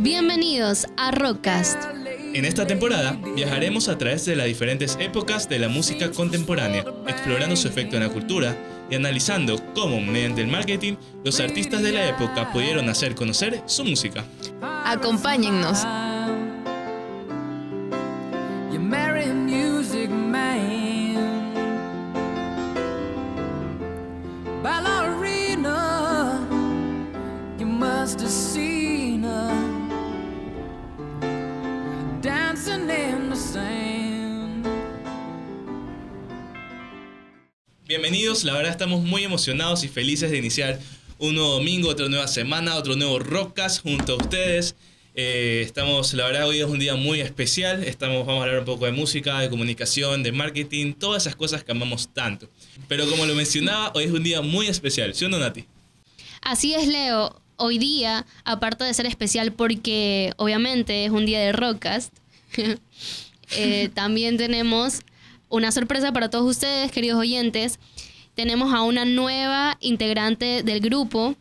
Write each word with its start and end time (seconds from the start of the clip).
Bienvenidos 0.00 0.86
a 0.96 1.10
Rockcast. 1.10 1.82
En 2.32 2.44
esta 2.44 2.68
temporada 2.68 3.18
viajaremos 3.34 3.88
a 3.88 3.98
través 3.98 4.24
de 4.26 4.36
las 4.36 4.46
diferentes 4.46 4.96
épocas 5.00 5.48
de 5.48 5.58
la 5.58 5.68
música 5.68 6.12
contemporánea, 6.12 6.84
explorando 7.08 7.56
su 7.56 7.66
efecto 7.66 7.96
en 7.96 8.04
la 8.04 8.08
cultura 8.08 8.56
y 8.88 8.94
analizando 8.94 9.60
cómo, 9.74 10.00
mediante 10.00 10.40
el 10.40 10.46
marketing, 10.46 10.94
los 11.24 11.40
artistas 11.40 11.82
de 11.82 11.90
la 11.90 12.08
época 12.08 12.52
pudieron 12.52 12.88
hacer 12.88 13.16
conocer 13.16 13.60
su 13.66 13.84
música. 13.84 14.24
Acompáñennos. 14.84 15.84
La 38.44 38.54
verdad 38.54 38.70
estamos 38.70 39.02
muy 39.02 39.24
emocionados 39.24 39.84
y 39.84 39.88
felices 39.88 40.30
de 40.30 40.38
iniciar 40.38 40.78
un 41.18 41.34
nuevo 41.34 41.54
domingo, 41.54 41.88
otra 41.88 42.08
nueva 42.08 42.28
semana, 42.28 42.76
otro 42.76 42.94
nuevo 42.94 43.18
Rockcast 43.18 43.82
junto 43.82 44.14
a 44.14 44.16
ustedes. 44.16 44.76
Eh, 45.14 45.62
estamos, 45.64 46.14
la 46.14 46.26
verdad, 46.26 46.46
hoy 46.46 46.60
es 46.60 46.66
un 46.66 46.78
día 46.78 46.94
muy 46.94 47.20
especial. 47.20 47.82
Estamos, 47.82 48.24
vamos 48.24 48.40
a 48.40 48.44
hablar 48.44 48.60
un 48.60 48.64
poco 48.64 48.84
de 48.84 48.92
música, 48.92 49.40
de 49.40 49.50
comunicación, 49.50 50.22
de 50.22 50.30
marketing, 50.30 50.92
todas 50.92 51.24
esas 51.24 51.34
cosas 51.34 51.64
que 51.64 51.72
amamos 51.72 52.08
tanto. 52.14 52.48
Pero 52.86 53.08
como 53.08 53.26
lo 53.26 53.34
mencionaba, 53.34 53.92
hoy 53.94 54.04
es 54.04 54.12
un 54.12 54.22
día 54.22 54.42
muy 54.42 54.68
especial, 54.68 55.14
¿sí 55.14 55.24
o 55.24 55.28
no, 55.28 55.38
Nati? 55.38 55.64
Así 56.42 56.74
es, 56.74 56.86
Leo. 56.86 57.40
Hoy 57.56 57.78
día, 57.78 58.24
aparte 58.44 58.84
de 58.84 58.94
ser 58.94 59.06
especial 59.06 59.52
porque 59.52 60.32
obviamente 60.36 61.04
es 61.04 61.10
un 61.10 61.26
día 61.26 61.40
de 61.40 61.50
Rockcast, 61.50 62.12
eh, 63.56 63.90
también 63.94 64.36
tenemos 64.36 65.00
una 65.48 65.72
sorpresa 65.72 66.12
para 66.12 66.30
todos 66.30 66.48
ustedes, 66.48 66.92
queridos 66.92 67.18
oyentes. 67.18 67.80
Tenemos 68.38 68.72
a 68.72 68.82
una 68.82 69.04
nueva 69.04 69.76
integrante 69.80 70.62
del 70.62 70.78
grupo. 70.78 71.34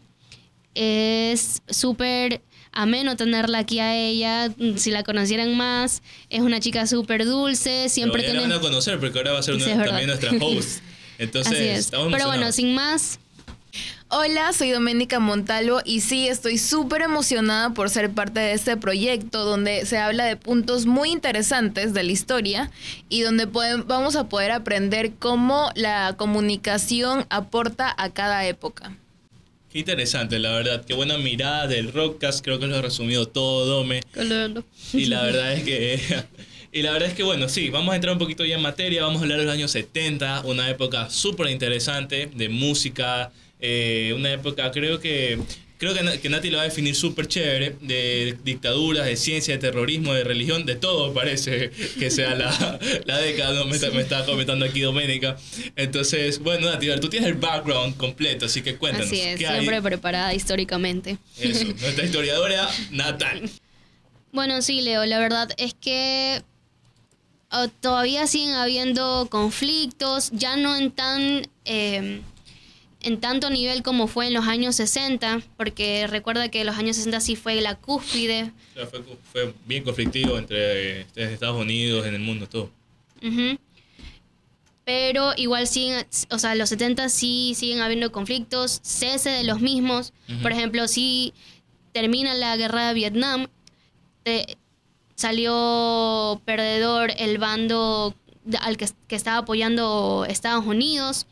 Es 0.74 1.62
súper 1.70 2.42
ameno 2.72 3.16
tenerla 3.16 3.60
aquí 3.60 3.78
a 3.78 3.96
ella. 3.96 4.52
Si 4.78 4.90
la 4.90 5.04
conocieran 5.04 5.56
más, 5.56 6.02
es 6.32 6.42
una 6.42 6.60
chica 6.60 6.88
súper 6.88 7.26
dulce. 7.26 7.88
Siempre 7.90 8.24
tiene. 8.24 8.40
van 8.40 8.52
a 8.52 8.60
conocer 8.60 9.00
porque 9.00 9.20
ahora 9.20 9.34
va 9.34 9.40
a 9.42 9.44
ser 9.44 9.60
también 9.86 10.08
nuestra 10.08 10.32
host. 10.42 10.80
Entonces, 11.20 11.92
Pero 11.92 12.26
bueno, 12.26 12.52
sin 12.52 12.74
más, 12.74 13.20
Hola, 14.10 14.54
soy 14.54 14.72
Doménica 14.72 15.20
Montalvo 15.20 15.82
y 15.84 16.00
sí, 16.00 16.30
estoy 16.30 16.58
súper 16.58 17.02
emocionada 17.02 17.74
por 17.74 17.90
ser 17.90 18.10
parte 18.10 18.40
de 18.40 18.54
este 18.54 18.78
proyecto 18.78 19.44
donde 19.44 19.86
se 19.86 19.98
habla 19.98 20.24
de 20.24 20.38
puntos 20.38 20.86
muy 20.86 21.12
interesantes 21.12 21.94
de 21.94 22.04
la 22.04 22.12
historia 22.14 22.72
y 23.10 23.20
donde 23.20 23.48
vamos 23.86 24.16
a 24.16 24.30
poder 24.30 24.52
aprender 24.52 25.12
cómo 25.20 25.72
la 25.76 26.16
comunicación 26.18 27.26
aporta 27.30 27.94
a 27.98 28.14
cada 28.14 28.48
época. 28.48 28.96
Qué 29.70 29.80
interesante, 29.80 30.40
la 30.40 30.54
verdad. 30.54 30.86
Qué 30.86 30.94
buena 30.94 31.18
mirada 31.18 31.68
del 31.68 31.92
rockcast. 31.92 32.42
Creo 32.46 32.60
que 32.60 32.68
lo 32.68 32.78
ha 32.78 32.82
resumido 32.82 33.28
todo, 33.28 33.66
Dome. 33.66 34.04
Y 34.94 35.08
la 35.08 35.24
verdad 35.24 35.52
es 35.52 35.64
que... 35.64 36.00
Y 36.72 36.82
la 36.82 36.92
verdad 36.92 37.10
es 37.10 37.16
que, 37.16 37.24
bueno, 37.24 37.50
sí, 37.50 37.70
vamos 37.70 37.94
a 37.94 37.96
entrar 37.96 38.14
un 38.14 38.20
poquito 38.20 38.46
ya 38.46 38.56
en 38.56 38.62
materia. 38.62 39.04
Vamos 39.04 39.20
a 39.20 39.24
hablar 39.24 39.40
de 39.40 39.46
los 39.46 39.54
años 39.54 39.72
70, 39.72 40.42
una 40.46 40.70
época 40.70 41.10
súper 41.10 41.50
interesante 41.50 42.30
de 42.34 42.50
música, 42.50 43.32
eh, 43.60 44.14
una 44.16 44.32
época, 44.32 44.72
creo 44.72 45.00
que 45.00 45.40
creo 45.78 45.94
que, 45.94 46.20
que, 46.20 46.30
Nati 46.30 46.50
lo 46.50 46.58
va 46.58 46.64
a 46.64 46.66
definir 46.66 46.96
súper 46.96 47.28
chévere, 47.28 47.76
de 47.82 48.38
dictaduras, 48.44 49.06
de 49.06 49.16
ciencia, 49.16 49.54
de 49.54 49.60
terrorismo, 49.60 50.14
de 50.14 50.24
religión, 50.24 50.66
de 50.66 50.76
todo 50.76 51.14
parece 51.14 51.72
que 52.00 52.10
sea 52.10 52.36
la, 52.36 52.80
la 53.06 53.18
década, 53.20 53.64
me, 53.66 53.78
me, 53.78 54.02
estaba 54.02 54.26
comentando 54.26 54.66
aquí 54.66 54.82
Doménica. 54.82 55.38
Entonces, 55.76 56.40
bueno, 56.40 56.70
Nati, 56.70 56.88
tú 57.00 57.10
tienes 57.10 57.30
el 57.30 57.36
background 57.36 57.98
completo, 57.98 58.46
así 58.46 58.62
que 58.62 58.76
cuéntanos. 58.76 59.08
Así 59.08 59.22
es, 59.22 59.40
siempre 59.40 59.82
preparada 59.82 60.34
históricamente. 60.34 61.18
Eso, 61.40 61.66
nuestra 61.66 62.06
historiadora 62.06 62.68
natal. 62.92 63.50
Bueno, 64.32 64.62
sí, 64.62 64.82
Leo, 64.82 65.06
la 65.06 65.20
verdad 65.20 65.50
es 65.58 65.74
que 65.74 66.44
oh, 67.52 67.68
todavía 67.68 68.28
siguen 68.28 68.56
habiendo 68.56 69.28
conflictos, 69.30 70.32
ya 70.32 70.56
no 70.58 70.76
en 70.76 70.92
tan... 70.92 71.48
Eh, 71.66 72.22
en 73.02 73.20
tanto 73.20 73.50
nivel 73.50 73.84
como 73.84 74.08
fue 74.08 74.28
en 74.28 74.34
los 74.34 74.48
años 74.48 74.76
60, 74.76 75.42
porque 75.56 76.08
recuerda 76.08 76.50
que 76.50 76.66
los 76.66 76.76
años 76.76 76.98
60 76.98 77.22
sí 77.22 77.36
fue 77.36 77.62
la 77.62 77.76
cúspide. 77.76 78.52
fue, 79.32 79.54
bien 79.66 79.84
conflictivo 79.84 80.38
entre, 80.38 81.02
Estados 81.16 81.62
Unidos, 81.62 82.06
en 82.06 82.16
el 82.16 82.22
mundo, 82.22 82.48
todo. 82.50 82.70
Pero 84.84 85.34
igual 85.38 85.68
siguen, 85.68 86.06
o 86.32 86.40
sea, 86.40 86.56
los 86.56 86.70
70 86.70 87.10
sí 87.10 87.54
siguen 87.56 87.82
habiendo 87.82 88.12
conflictos, 88.12 88.80
cese 88.84 89.30
de 89.30 89.44
los 89.44 89.62
mismos. 89.62 90.12
Por 90.42 90.52
ejemplo, 90.52 90.88
si 90.88 91.34
termina 91.94 92.34
la 92.34 92.58
guerra 92.58 92.90
de 92.90 92.94
Vietnam, 92.94 93.48
salió 95.18 96.42
perdedor 96.46 97.12
el 97.18 97.38
bando 97.38 98.16
al 98.62 98.78
que, 98.78 98.88
que 99.10 99.18
estaba 99.18 99.40
apoyando 99.40 100.26
Estados 100.30 100.66
Unidos 100.66 101.28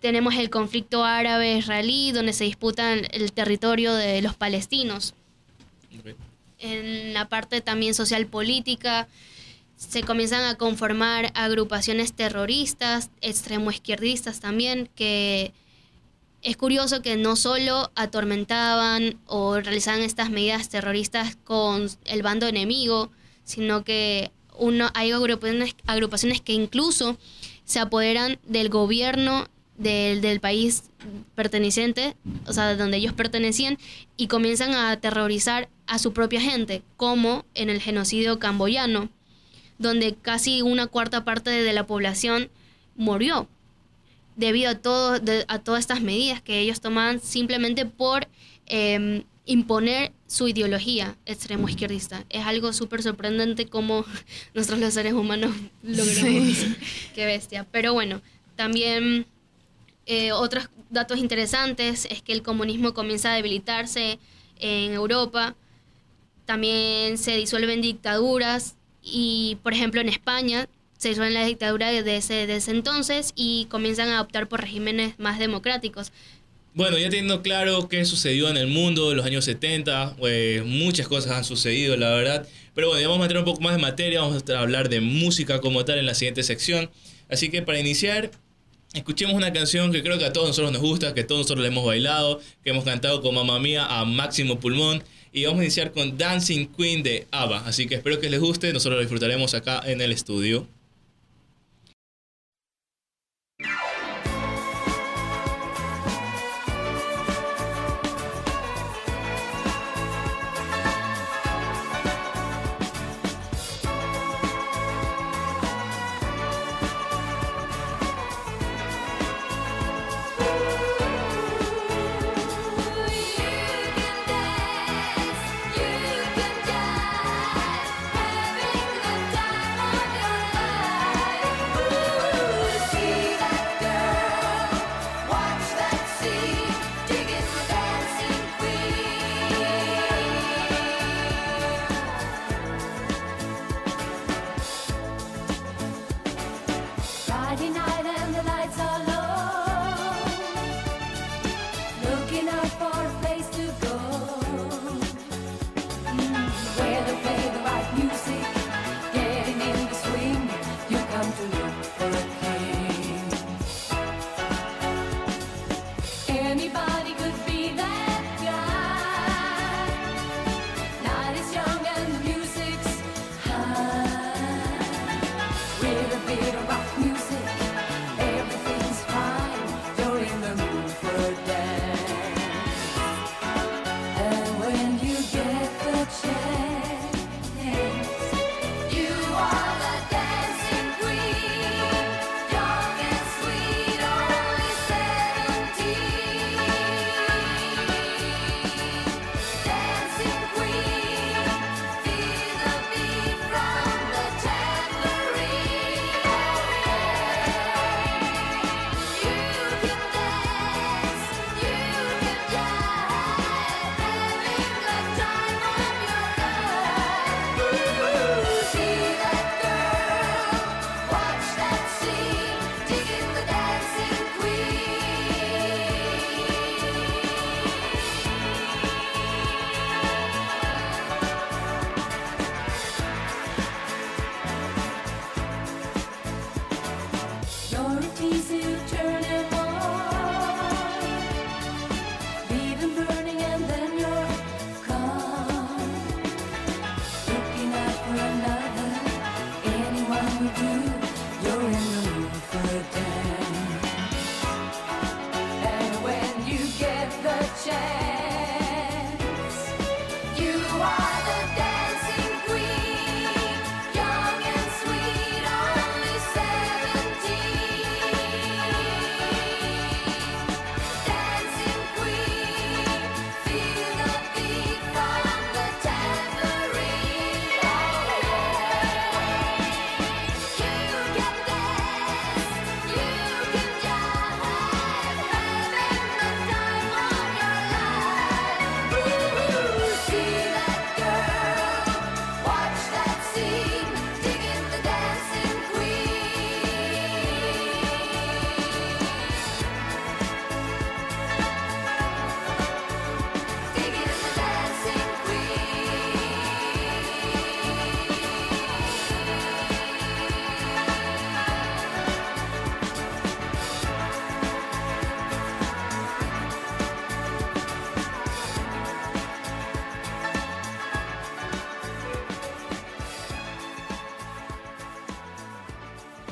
tenemos 0.00 0.36
el 0.36 0.50
conflicto 0.50 1.04
árabe-israelí, 1.04 2.12
donde 2.12 2.32
se 2.32 2.44
disputan 2.44 3.02
el 3.10 3.32
territorio 3.32 3.94
de 3.94 4.22
los 4.22 4.34
palestinos. 4.34 5.14
En 6.58 7.14
la 7.14 7.28
parte 7.28 7.60
también 7.60 7.94
social 7.94 8.26
política, 8.26 9.08
se 9.76 10.02
comienzan 10.02 10.44
a 10.44 10.56
conformar 10.56 11.30
agrupaciones 11.34 12.12
terroristas, 12.12 13.10
extremo 13.20 13.70
izquierdistas 13.70 14.40
también, 14.40 14.88
que 14.94 15.52
es 16.48 16.56
curioso 16.56 17.02
que 17.02 17.16
no 17.18 17.36
solo 17.36 17.92
atormentaban 17.94 19.18
o 19.26 19.60
realizaban 19.60 20.00
estas 20.00 20.30
medidas 20.30 20.70
terroristas 20.70 21.36
con 21.44 21.90
el 22.06 22.22
bando 22.22 22.46
enemigo, 22.46 23.10
sino 23.44 23.84
que 23.84 24.32
uno, 24.56 24.88
hay 24.94 25.10
agrupaciones, 25.10 25.76
agrupaciones 25.86 26.40
que 26.40 26.54
incluso 26.54 27.18
se 27.66 27.80
apoderan 27.80 28.38
del 28.46 28.70
gobierno 28.70 29.46
del, 29.76 30.40
país 30.40 30.84
perteneciente, 31.34 32.16
o 32.46 32.54
sea, 32.54 32.68
de 32.68 32.76
donde 32.76 32.96
ellos 32.96 33.12
pertenecían, 33.12 33.76
y 34.16 34.28
comienzan 34.28 34.72
a 34.72 34.90
aterrorizar 34.90 35.68
a 35.86 35.98
su 35.98 36.14
propia 36.14 36.40
gente, 36.40 36.82
como 36.96 37.44
en 37.54 37.68
el 37.68 37.82
genocidio 37.82 38.38
camboyano, 38.38 39.10
donde 39.78 40.14
casi 40.14 40.62
una 40.62 40.86
cuarta 40.86 41.26
parte 41.26 41.50
de 41.50 41.72
la 41.74 41.86
población 41.86 42.48
murió 42.96 43.48
debido 44.38 44.70
a, 44.70 44.76
todo, 44.76 45.20
a 45.48 45.58
todas 45.58 45.80
estas 45.80 46.00
medidas 46.00 46.40
que 46.40 46.60
ellos 46.60 46.80
tomaban 46.80 47.20
simplemente 47.20 47.84
por 47.84 48.28
em, 48.66 49.24
imponer 49.46 50.12
su 50.28 50.46
ideología 50.46 51.16
extremo 51.26 51.68
izquierdista. 51.68 52.24
Es 52.30 52.46
algo 52.46 52.72
súper 52.72 53.02
sorprendente 53.02 53.66
como 53.66 54.04
nosotros 54.54 54.78
los 54.80 54.94
seres 54.94 55.12
humanos 55.12 55.54
logramos. 55.82 56.56
Qué 57.14 57.26
bestia. 57.26 57.66
Pero 57.72 57.92
bueno, 57.92 58.22
también 58.54 59.26
eh, 60.06 60.30
otros 60.30 60.70
datos 60.88 61.18
interesantes 61.18 62.06
es 62.08 62.22
que 62.22 62.32
el 62.32 62.42
comunismo 62.42 62.94
comienza 62.94 63.32
a 63.32 63.34
debilitarse 63.34 64.20
en 64.60 64.92
Europa, 64.92 65.56
también 66.46 67.18
se 67.18 67.36
disuelven 67.36 67.80
dictaduras 67.80 68.76
y, 69.02 69.58
por 69.64 69.72
ejemplo, 69.72 70.00
en 70.00 70.08
España 70.08 70.68
se 70.98 71.08
disuelven 71.08 71.34
las 71.34 71.46
dictaduras 71.46 71.92
desde 71.92 72.16
ese, 72.16 72.46
desde 72.46 72.72
entonces 72.72 73.32
y 73.34 73.66
comienzan 73.70 74.10
a 74.10 74.20
optar 74.20 74.48
por 74.48 74.60
regímenes 74.60 75.18
más 75.18 75.38
democráticos. 75.38 76.12
Bueno, 76.74 76.98
ya 76.98 77.08
teniendo 77.08 77.42
claro 77.42 77.88
qué 77.88 78.04
sucedió 78.04 78.48
en 78.50 78.56
el 78.56 78.66
mundo 78.66 79.10
en 79.10 79.16
los 79.16 79.26
años 79.26 79.44
70, 79.46 80.16
pues, 80.18 80.64
muchas 80.64 81.08
cosas 81.08 81.32
han 81.32 81.44
sucedido, 81.44 81.96
la 81.96 82.10
verdad. 82.10 82.46
Pero 82.74 82.88
bueno, 82.88 83.00
ya 83.00 83.08
vamos 83.08 83.24
a 83.24 83.26
meter 83.26 83.38
un 83.38 83.44
poco 83.44 83.60
más 83.62 83.74
de 83.74 83.82
materia, 83.82 84.20
vamos 84.20 84.44
a 84.48 84.60
hablar 84.60 84.88
de 84.88 85.00
música 85.00 85.60
como 85.60 85.84
tal 85.84 85.98
en 85.98 86.06
la 86.06 86.14
siguiente 86.14 86.42
sección. 86.42 86.90
Así 87.28 87.48
que 87.48 87.62
para 87.62 87.80
iniciar, 87.80 88.30
Escuchemos 88.94 89.34
una 89.34 89.52
canción 89.52 89.92
que 89.92 90.02
creo 90.02 90.16
que 90.16 90.24
a 90.24 90.32
todos 90.32 90.48
nosotros 90.48 90.72
nos 90.72 90.80
gusta, 90.80 91.12
que 91.12 91.22
todos 91.22 91.42
nosotros 91.42 91.60
la 91.60 91.68
hemos 91.68 91.84
bailado, 91.84 92.40
que 92.64 92.70
hemos 92.70 92.84
cantado 92.84 93.20
con 93.20 93.34
mamá 93.34 93.60
mía 93.60 93.84
a 93.84 94.06
máximo 94.06 94.58
pulmón. 94.60 95.04
Y 95.30 95.44
vamos 95.44 95.60
a 95.60 95.64
iniciar 95.64 95.92
con 95.92 96.16
Dancing 96.16 96.68
Queen 96.74 97.02
de 97.02 97.26
ABBA. 97.30 97.66
Así 97.66 97.86
que 97.86 97.96
espero 97.96 98.18
que 98.18 98.30
les 98.30 98.40
guste, 98.40 98.72
nosotros 98.72 98.96
lo 98.96 99.00
disfrutaremos 99.02 99.52
acá 99.52 99.82
en 99.84 100.00
el 100.00 100.10
estudio. 100.10 100.66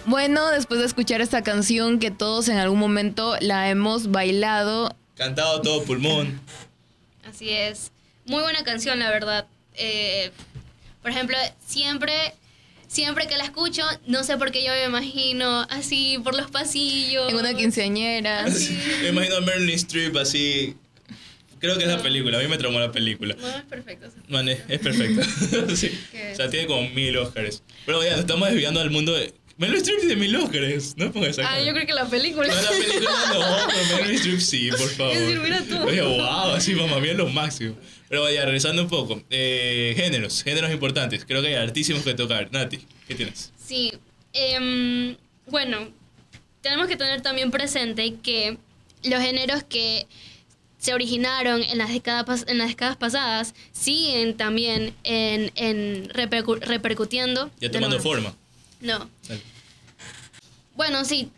Bueno, 0.06 0.50
después 0.50 0.80
de 0.80 0.86
escuchar 0.86 1.20
esta 1.20 1.42
canción 1.42 1.98
que 1.98 2.10
todos 2.10 2.48
en 2.48 2.56
algún 2.58 2.78
momento 2.78 3.36
la 3.40 3.68
hemos 3.68 4.10
bailado. 4.10 4.94
Cantado 5.16 5.60
todo 5.62 5.82
pulmón. 5.84 6.40
Así 7.28 7.50
es. 7.50 7.90
Muy 8.24 8.42
buena 8.42 8.62
canción, 8.64 8.98
la 8.98 9.10
verdad. 9.10 9.46
Eh, 9.74 10.30
por 11.02 11.10
ejemplo, 11.10 11.36
siempre, 11.66 12.34
siempre 12.88 13.26
que 13.26 13.36
la 13.36 13.44
escucho, 13.44 13.82
no 14.06 14.24
sé 14.24 14.36
por 14.36 14.52
qué 14.52 14.64
yo 14.64 14.72
me 14.72 14.84
imagino 14.84 15.66
así 15.70 16.18
por 16.22 16.36
los 16.36 16.50
pasillos. 16.50 17.28
En 17.28 17.36
una 17.36 17.54
quinceañera. 17.54 18.46
me 19.02 19.08
imagino 19.08 19.36
a 19.36 19.40
Meryl 19.40 19.70
Streep 19.70 20.16
así 20.16 20.76
Creo 21.58 21.78
que 21.78 21.84
es 21.84 21.90
la 21.90 22.02
película, 22.02 22.38
a 22.38 22.42
mí 22.42 22.48
me 22.48 22.58
traumó 22.58 22.78
la 22.78 22.92
película. 22.92 23.34
No, 23.40 23.48
es 23.48 23.64
perfecto. 23.64 24.06
es, 24.06 24.78
perfecta. 24.78 25.24
sí. 25.76 25.90
O 26.32 26.36
sea, 26.36 26.50
tiene 26.50 26.66
como 26.66 26.88
mil 26.90 27.16
Oscars. 27.16 27.62
Pero 27.86 28.02
ya, 28.02 28.16
estamos 28.16 28.48
desviando 28.48 28.80
al 28.80 28.90
mundo 28.90 29.14
de 29.14 29.32
Meryl 29.58 29.76
Streep 29.76 30.02
de 30.02 30.16
mil 30.16 30.36
Oscars. 30.36 30.94
No 30.96 31.10
pongas 31.12 31.38
Ah, 31.38 31.60
yo 31.60 31.72
creo 31.72 31.86
que 31.86 31.94
la 31.94 32.04
película. 32.06 32.46
No, 32.48 32.54
la 32.54 32.68
película 32.70 33.10
no, 33.32 33.56
pero 33.68 34.02
Meryl 34.02 34.14
Streep 34.20 34.40
sí, 34.40 34.70
por 34.70 34.88
favor. 34.90 35.12
Es 35.14 35.20
decir, 35.20 35.40
mira 35.40 35.62
tú. 35.62 35.78
Oye, 35.82 36.02
wow, 36.02 36.50
así 36.54 36.74
mamá 36.74 37.00
mía 37.00 37.14
lo 37.14 37.28
máximo. 37.28 37.74
Pero 38.08 38.22
vaya, 38.22 38.44
regresando 38.44 38.82
un 38.82 38.88
poco. 38.88 39.22
Eh, 39.30 39.94
géneros, 39.96 40.42
géneros 40.44 40.70
importantes. 40.70 41.24
Creo 41.24 41.40
que 41.42 41.48
hay 41.48 41.54
artísimos 41.54 42.02
que 42.02 42.14
tocar. 42.14 42.48
Nati, 42.52 42.78
¿qué 43.08 43.14
tienes? 43.14 43.52
Sí. 43.64 43.92
Eh, 44.32 45.16
bueno, 45.46 45.88
tenemos 46.60 46.86
que 46.86 46.96
tener 46.96 47.22
también 47.22 47.50
presente 47.50 48.14
que 48.22 48.58
los 49.04 49.20
géneros 49.22 49.62
que 49.64 50.06
se 50.78 50.92
originaron 50.94 51.62
en 51.62 51.78
las 51.78 51.88
décadas, 51.90 52.44
en 52.46 52.58
las 52.58 52.68
décadas 52.68 52.96
pasadas 52.96 53.54
siguen 53.72 54.36
también 54.36 54.94
en, 55.02 55.50
en 55.56 56.08
repercutiendo. 56.10 57.50
Ya 57.60 57.70
tomando 57.70 57.98
forma. 57.98 58.34
No. 58.80 59.08
Bueno, 60.74 61.04
sí. 61.04 61.30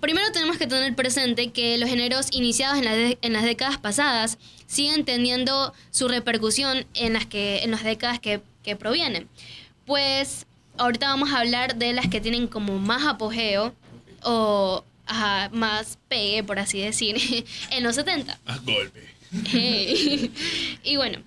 Primero 0.00 0.32
tenemos 0.32 0.56
que 0.56 0.66
tener 0.66 0.94
presente 0.94 1.50
que 1.50 1.76
los 1.76 1.88
géneros 1.88 2.28
iniciados 2.32 2.78
en, 2.78 3.18
en 3.20 3.32
las 3.32 3.42
décadas 3.42 3.76
pasadas 3.78 4.38
siguen 4.66 5.04
teniendo 5.04 5.74
su 5.90 6.08
repercusión 6.08 6.86
en 6.94 7.12
las, 7.12 7.26
que, 7.26 7.62
en 7.64 7.70
las 7.70 7.84
décadas 7.84 8.18
que, 8.18 8.40
que 8.62 8.76
provienen. 8.76 9.28
Pues 9.84 10.46
ahorita 10.78 11.08
vamos 11.08 11.30
a 11.32 11.40
hablar 11.40 11.76
de 11.76 11.92
las 11.92 12.08
que 12.08 12.20
tienen 12.20 12.46
como 12.46 12.78
más 12.78 13.06
apogeo 13.06 13.74
o 14.22 14.84
más 15.52 15.98
pegue, 16.08 16.42
por 16.44 16.58
así 16.58 16.80
decir, 16.80 17.16
en 17.70 17.82
los 17.82 17.96
70. 17.96 18.38
A 18.46 18.58
golpe. 18.58 19.10
y 20.82 20.96
bueno, 20.96 21.20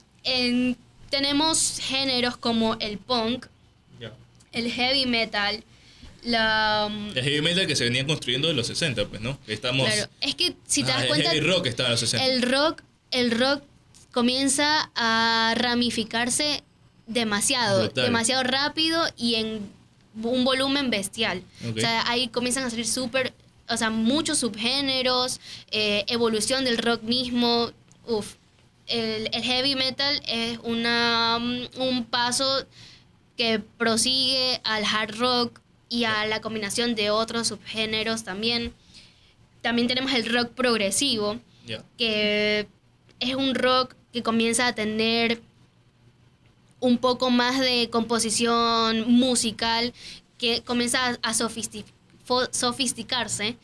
tenemos 1.10 1.80
géneros 1.82 2.38
como 2.38 2.76
el 2.80 2.98
punk, 2.98 3.46
el 4.54 4.72
heavy 4.72 5.06
metal, 5.06 5.64
la... 6.24 6.88
Um, 6.90 7.10
el 7.10 7.24
heavy 7.24 7.42
metal 7.42 7.68
que 7.68 7.76
se 7.76 7.84
venía 7.84 8.06
construyendo 8.06 8.50
en 8.50 8.56
los 8.56 8.68
60, 8.68 9.08
pues, 9.08 9.22
¿no? 9.22 9.38
Estamos... 9.48 9.88
Claro, 9.88 10.10
es 10.22 10.36
que 10.36 10.56
si 10.66 10.84
te 10.84 10.92
das 10.92 11.06
cuenta... 11.06 11.32
El 11.32 11.46
rock 11.46 11.68
estaba 11.68 11.90
en 11.90 11.92
los 11.92 12.00
60. 12.00 12.26
El 12.26 12.42
rock, 12.44 12.82
el 13.12 13.32
rock 13.32 13.64
comienza 14.12 14.92
a 14.96 15.54
ramificarse 15.58 16.64
demasiado, 17.08 17.90
demasiado 17.90 18.44
rápido 18.44 19.04
y 19.18 19.36
en 19.36 19.70
un 20.22 20.46
volumen 20.46 20.90
bestial. 20.90 21.44
O 21.76 21.80
sea, 21.80 22.08
ahí 22.08 22.28
comienzan 22.28 22.64
a 22.64 22.70
salir 22.70 22.88
súper, 22.88 23.34
o 23.68 23.76
sea, 23.76 23.90
muchos 23.90 24.40
subgéneros, 24.40 25.42
eh, 25.72 26.06
evolución 26.08 26.64
del 26.64 26.78
rock 26.78 27.02
mismo. 27.04 27.72
Uf, 28.06 28.36
el, 28.88 29.30
el, 29.34 29.44
heavy 29.44 29.76
metal 29.76 30.22
es 30.28 30.60
una, 30.64 31.38
un 31.78 32.06
paso 32.06 32.66
que 33.38 33.60
prosigue 33.60 34.60
al 34.64 34.84
hard 34.86 35.16
rock 35.18 35.60
y 35.90 36.06
a 36.06 36.26
la 36.26 36.42
combinación 36.42 36.96
de 36.96 37.12
otros 37.12 37.48
subgéneros 37.48 38.24
también. 38.24 38.74
También 39.62 39.88
tenemos 39.88 40.14
el 40.14 40.26
rock 40.26 40.52
progresivo, 40.52 41.40
que 41.98 42.68
es 43.20 43.36
un 43.36 43.56
rock 43.56 43.96
que 44.12 44.24
comienza 44.24 44.68
a 44.68 44.76
tener 44.76 45.42
un 46.80 46.98
poco 46.98 47.30
más 47.30 47.60
de 47.60 47.90
composición 47.90 49.10
musical, 49.10 49.94
que 50.38 50.62
comienza 50.64 51.18
a, 51.22 51.34
sofisticarse 51.34 53.58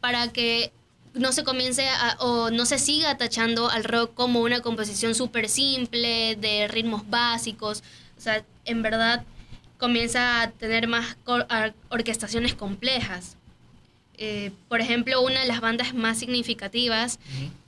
para 0.00 0.32
que 0.32 0.72
no 1.14 1.32
se 1.32 1.42
comience 1.42 1.84
o 2.20 2.50
no 2.50 2.64
se 2.64 2.78
siga 2.78 3.18
tachando 3.18 3.68
al 3.68 3.82
rock 3.82 4.14
como 4.14 4.40
una 4.40 4.60
composición 4.60 5.14
súper 5.14 5.48
simple 5.48 6.36
de 6.36 6.68
ritmos 6.68 7.10
básicos. 7.10 7.82
O 8.22 8.24
sea, 8.24 8.44
en 8.66 8.82
verdad 8.82 9.24
comienza 9.78 10.42
a 10.42 10.52
tener 10.52 10.86
más 10.86 11.16
orquestaciones 11.88 12.54
complejas. 12.54 13.36
Eh, 14.16 14.52
por 14.68 14.80
ejemplo, 14.80 15.20
una 15.22 15.40
de 15.40 15.48
las 15.48 15.60
bandas 15.60 15.92
más 15.92 16.20
significativas 16.20 17.18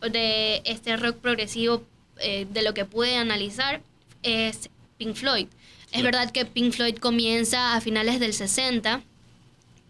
de 0.01 0.63
este 0.65 0.97
rock 0.97 1.17
progresivo 1.17 1.83
eh, 2.21 2.47
de 2.49 2.63
lo 2.63 2.73
que 2.73 2.85
pude 2.85 3.17
analizar 3.17 3.83
es 4.23 4.71
Pink 4.97 5.17
Floyd. 5.17 5.49
Es 5.91 6.05
verdad 6.05 6.31
que 6.31 6.45
Pink 6.45 6.73
Floyd 6.73 6.99
comienza 6.99 7.75
a 7.75 7.81
finales 7.81 8.21
del 8.21 8.33
60, 8.33 9.03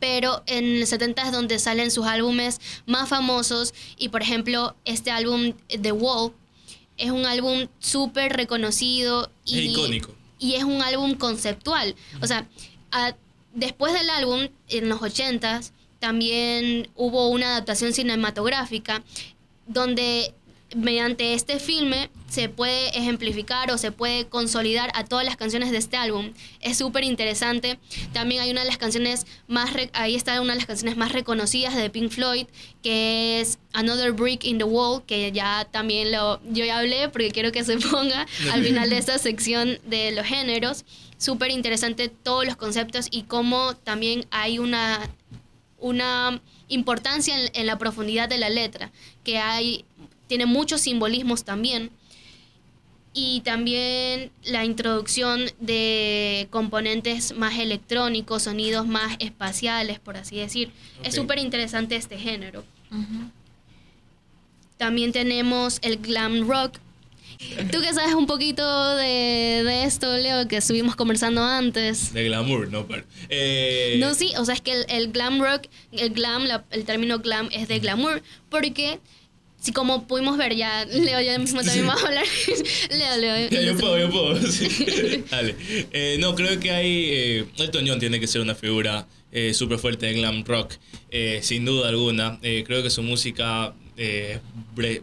pero 0.00 0.44
en 0.46 0.64
el 0.76 0.86
70 0.86 1.26
es 1.26 1.32
donde 1.32 1.58
salen 1.58 1.90
sus 1.90 2.06
álbumes 2.06 2.58
más 2.86 3.10
famosos 3.10 3.74
y 3.98 4.08
por 4.08 4.22
ejemplo 4.22 4.74
este 4.86 5.10
álbum 5.10 5.52
The 5.68 5.92
Wall 5.92 6.32
es 6.96 7.10
un 7.10 7.26
álbum 7.26 7.68
súper 7.80 8.32
reconocido 8.32 9.30
y, 9.44 9.58
icónico. 9.58 10.23
Y 10.38 10.54
es 10.54 10.64
un 10.64 10.82
álbum 10.82 11.14
conceptual. 11.14 11.94
O 12.20 12.26
sea, 12.26 12.46
después 13.54 13.92
del 13.92 14.10
álbum, 14.10 14.48
en 14.68 14.88
los 14.88 15.00
80s, 15.00 15.72
también 16.00 16.88
hubo 16.96 17.28
una 17.28 17.52
adaptación 17.52 17.92
cinematográfica 17.94 19.02
donde 19.66 20.34
mediante 20.74 21.34
este 21.34 21.58
filme 21.58 22.10
se 22.28 22.48
puede 22.48 22.88
ejemplificar 22.98 23.70
o 23.70 23.78
se 23.78 23.92
puede 23.92 24.26
consolidar 24.26 24.90
a 24.94 25.04
todas 25.04 25.24
las 25.24 25.36
canciones 25.36 25.70
de 25.70 25.78
este 25.78 25.96
álbum. 25.96 26.32
Es 26.60 26.78
súper 26.78 27.04
interesante. 27.04 27.78
También 28.12 28.42
hay 28.42 28.50
una 28.50 28.62
de 28.62 28.66
las 28.66 28.78
canciones 28.78 29.26
más, 29.46 29.70
ahí 29.92 30.16
está 30.16 30.40
una 30.40 30.52
de 30.52 30.58
las 30.58 30.66
canciones 30.66 30.96
más 30.96 31.12
reconocidas 31.12 31.76
de 31.76 31.90
Pink 31.90 32.10
Floyd, 32.10 32.46
que 32.82 33.40
es 33.40 33.58
Another 33.72 34.12
Brick 34.12 34.44
in 34.44 34.58
the 34.58 34.64
Wall, 34.64 35.04
que 35.06 35.30
ya 35.30 35.64
también 35.70 36.10
lo, 36.10 36.40
yo 36.50 36.64
ya 36.64 36.78
hablé 36.78 37.08
porque 37.08 37.30
quiero 37.30 37.52
que 37.52 37.62
se 37.62 37.78
ponga 37.90 38.26
al 38.52 38.64
final 38.64 38.90
de 38.90 38.98
esta 38.98 39.18
sección 39.18 39.78
de 39.86 40.10
los 40.10 40.26
géneros. 40.26 40.84
Súper 41.18 41.50
interesante 41.52 42.08
todos 42.08 42.44
los 42.44 42.56
conceptos 42.56 43.06
y 43.10 43.22
cómo 43.22 43.76
también 43.76 44.26
hay 44.32 44.58
una, 44.58 45.08
una 45.78 46.42
importancia 46.66 47.38
en, 47.38 47.50
en 47.54 47.66
la 47.66 47.78
profundidad 47.78 48.28
de 48.28 48.38
la 48.38 48.48
letra, 48.48 48.90
que 49.22 49.38
hay 49.38 49.84
tiene 50.26 50.46
muchos 50.46 50.80
simbolismos 50.82 51.44
también. 51.44 51.90
Y 53.16 53.42
también 53.42 54.32
la 54.42 54.64
introducción 54.64 55.42
de 55.60 56.48
componentes 56.50 57.36
más 57.36 57.56
electrónicos, 57.58 58.42
sonidos 58.42 58.88
más 58.88 59.16
espaciales, 59.20 60.00
por 60.00 60.16
así 60.16 60.36
decir. 60.36 60.72
Es 61.04 61.14
súper 61.14 61.38
interesante 61.38 61.94
este 61.94 62.18
género. 62.18 62.64
También 64.76 65.12
tenemos 65.12 65.78
el 65.82 65.98
glam 65.98 66.48
rock. 66.48 66.78
Tú 67.70 67.80
que 67.80 67.92
sabes 67.92 68.14
un 68.14 68.26
poquito 68.26 68.96
de, 68.96 69.84
esto, 69.84 70.16
Leo, 70.16 70.48
que 70.48 70.56
estuvimos 70.56 70.96
conversando 70.96 71.42
antes. 71.42 72.12
De 72.12 72.24
glamour, 72.24 72.70
no, 72.70 72.86
pero, 72.86 73.04
eh, 73.28 73.96
No, 74.00 74.14
sí, 74.14 74.32
o 74.38 74.44
sea, 74.44 74.54
es 74.54 74.60
que 74.60 74.82
el, 74.88 75.12
glam 75.12 75.40
rock, 75.40 75.66
el 75.92 76.10
glam, 76.10 76.46
el 76.70 76.84
término 76.84 77.20
glam 77.20 77.48
es 77.52 77.68
de 77.68 77.78
glamour, 77.78 78.22
porque 78.50 78.98
Sí, 79.64 79.72
como 79.72 80.06
pudimos 80.06 80.36
ver, 80.36 80.54
ya 80.54 80.84
Leo 80.84 81.22
ya 81.22 81.38
mismo 81.38 81.62
también 81.62 81.88
va 81.88 81.94
a 81.94 82.06
hablar. 82.06 82.26
Leo, 82.90 83.16
Leo. 83.16 83.48
Ya, 83.48 83.62
yo 83.62 83.74
puedo, 83.78 83.98
yo 83.98 84.10
puedo. 84.10 84.34
Dale. 85.30 85.56
Eh, 85.90 86.18
no, 86.20 86.34
creo 86.34 86.60
que 86.60 86.70
hay. 86.70 87.04
Eh, 87.10 87.46
Elton 87.56 87.86
John 87.88 87.98
tiene 87.98 88.20
que 88.20 88.26
ser 88.26 88.42
una 88.42 88.54
figura 88.54 89.08
eh, 89.32 89.54
súper 89.54 89.78
fuerte 89.78 90.04
de 90.04 90.12
glam 90.12 90.44
rock, 90.44 90.74
eh, 91.10 91.40
sin 91.42 91.64
duda 91.64 91.88
alguna. 91.88 92.38
creo 92.42 92.82
que 92.82 92.90
su 92.90 93.02
música 93.02 93.72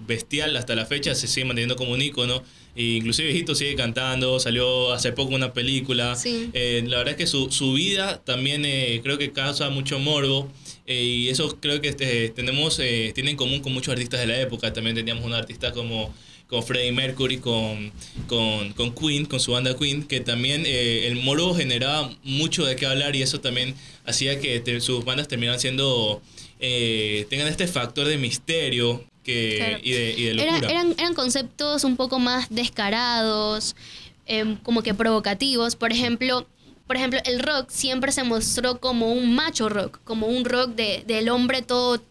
bestial 0.06 0.56
hasta 0.56 0.76
la 0.76 0.86
fecha 0.86 1.16
se 1.16 1.28
sigue 1.28 1.46
manteniendo 1.46 1.76
como 1.76 1.94
un 1.94 2.02
ícono. 2.04 2.44
E 2.76 2.84
inclusive 2.98 3.30
viejito 3.30 3.56
sigue 3.56 3.74
cantando, 3.76 4.40
salió 4.40 4.94
hace 4.94 5.12
poco 5.12 5.34
una 5.34 5.54
película. 5.54 6.16
Sí. 6.16 6.52
la 6.54 6.98
verdad 7.00 7.10
es 7.10 7.16
que 7.16 7.26
su, 7.28 7.50
su 7.52 7.74
vida 7.74 8.22
también 8.24 8.62
creo 9.02 9.18
que 9.18 9.32
causa 9.32 9.72
mucho 9.72 9.98
morbo. 9.98 10.52
Eh, 10.92 11.04
y 11.04 11.30
eso 11.30 11.58
creo 11.60 11.80
que 11.80 11.88
este, 11.88 12.30
tenemos, 12.30 12.78
eh, 12.80 13.12
tiene 13.16 13.32
en 13.32 13.38
común 13.38 13.62
con 13.62 13.74
muchos 13.74 13.94
artistas 13.94 14.20
de 14.20 14.26
la 14.26 14.40
época. 14.40 14.74
También 14.74 14.94
teníamos 14.96 15.24
un 15.24 15.34
artista 15.34 15.72
como, 15.72 16.14
como 16.48 16.62
Freddie 16.62 16.92
Mercury, 16.92 17.38
con, 17.38 17.94
con, 18.28 18.74
con 18.74 18.94
Queen, 18.94 19.26
con 19.26 19.40
su 19.40 19.54
banda 19.54 19.78
Queen, 19.78 20.04
que 20.04 20.20
también 20.20 20.64
eh, 20.66 21.08
el 21.08 21.16
moro 21.16 21.54
generaba 21.54 22.12
mucho 22.24 22.66
de 22.66 22.76
qué 22.76 22.86
hablar 22.86 23.16
y 23.16 23.22
eso 23.22 23.40
también 23.40 23.74
hacía 24.06 24.40
que 24.40 24.82
sus 24.82 25.06
bandas 25.06 25.30
terminaran 25.30 25.62
siendo, 25.62 26.22
tengan 26.60 27.48
este 27.48 27.68
factor 27.68 28.08
de 28.08 28.18
misterio 28.18 29.06
que, 29.24 29.80
y, 29.84 29.92
de, 29.92 30.14
y 30.18 30.24
de 30.26 30.34
locura. 30.34 30.70
eran, 30.70 30.94
eran 30.98 31.14
conceptos 31.14 31.86
un 31.86 31.96
poco 31.96 32.20
más 32.20 32.50
descarados, 32.50 33.78
em, 34.26 34.58
como 34.58 34.84
que 34.84 34.94
provocativos. 34.94 35.78
Por 35.78 35.94
ejemplo, 35.94 36.48
por 36.92 36.98
ejemplo, 36.98 37.22
el 37.24 37.40
rock 37.40 37.70
siempre 37.70 38.12
se 38.12 38.22
mostró 38.26 38.82
como 38.82 39.14
un 39.14 39.34
macho 39.34 39.70
rock, 39.70 40.02
como 40.04 40.28
un 40.28 40.44
rock 40.44 40.72
de, 40.72 41.06
del 41.08 41.30
hombre 41.30 41.62
todo, 41.62 42.02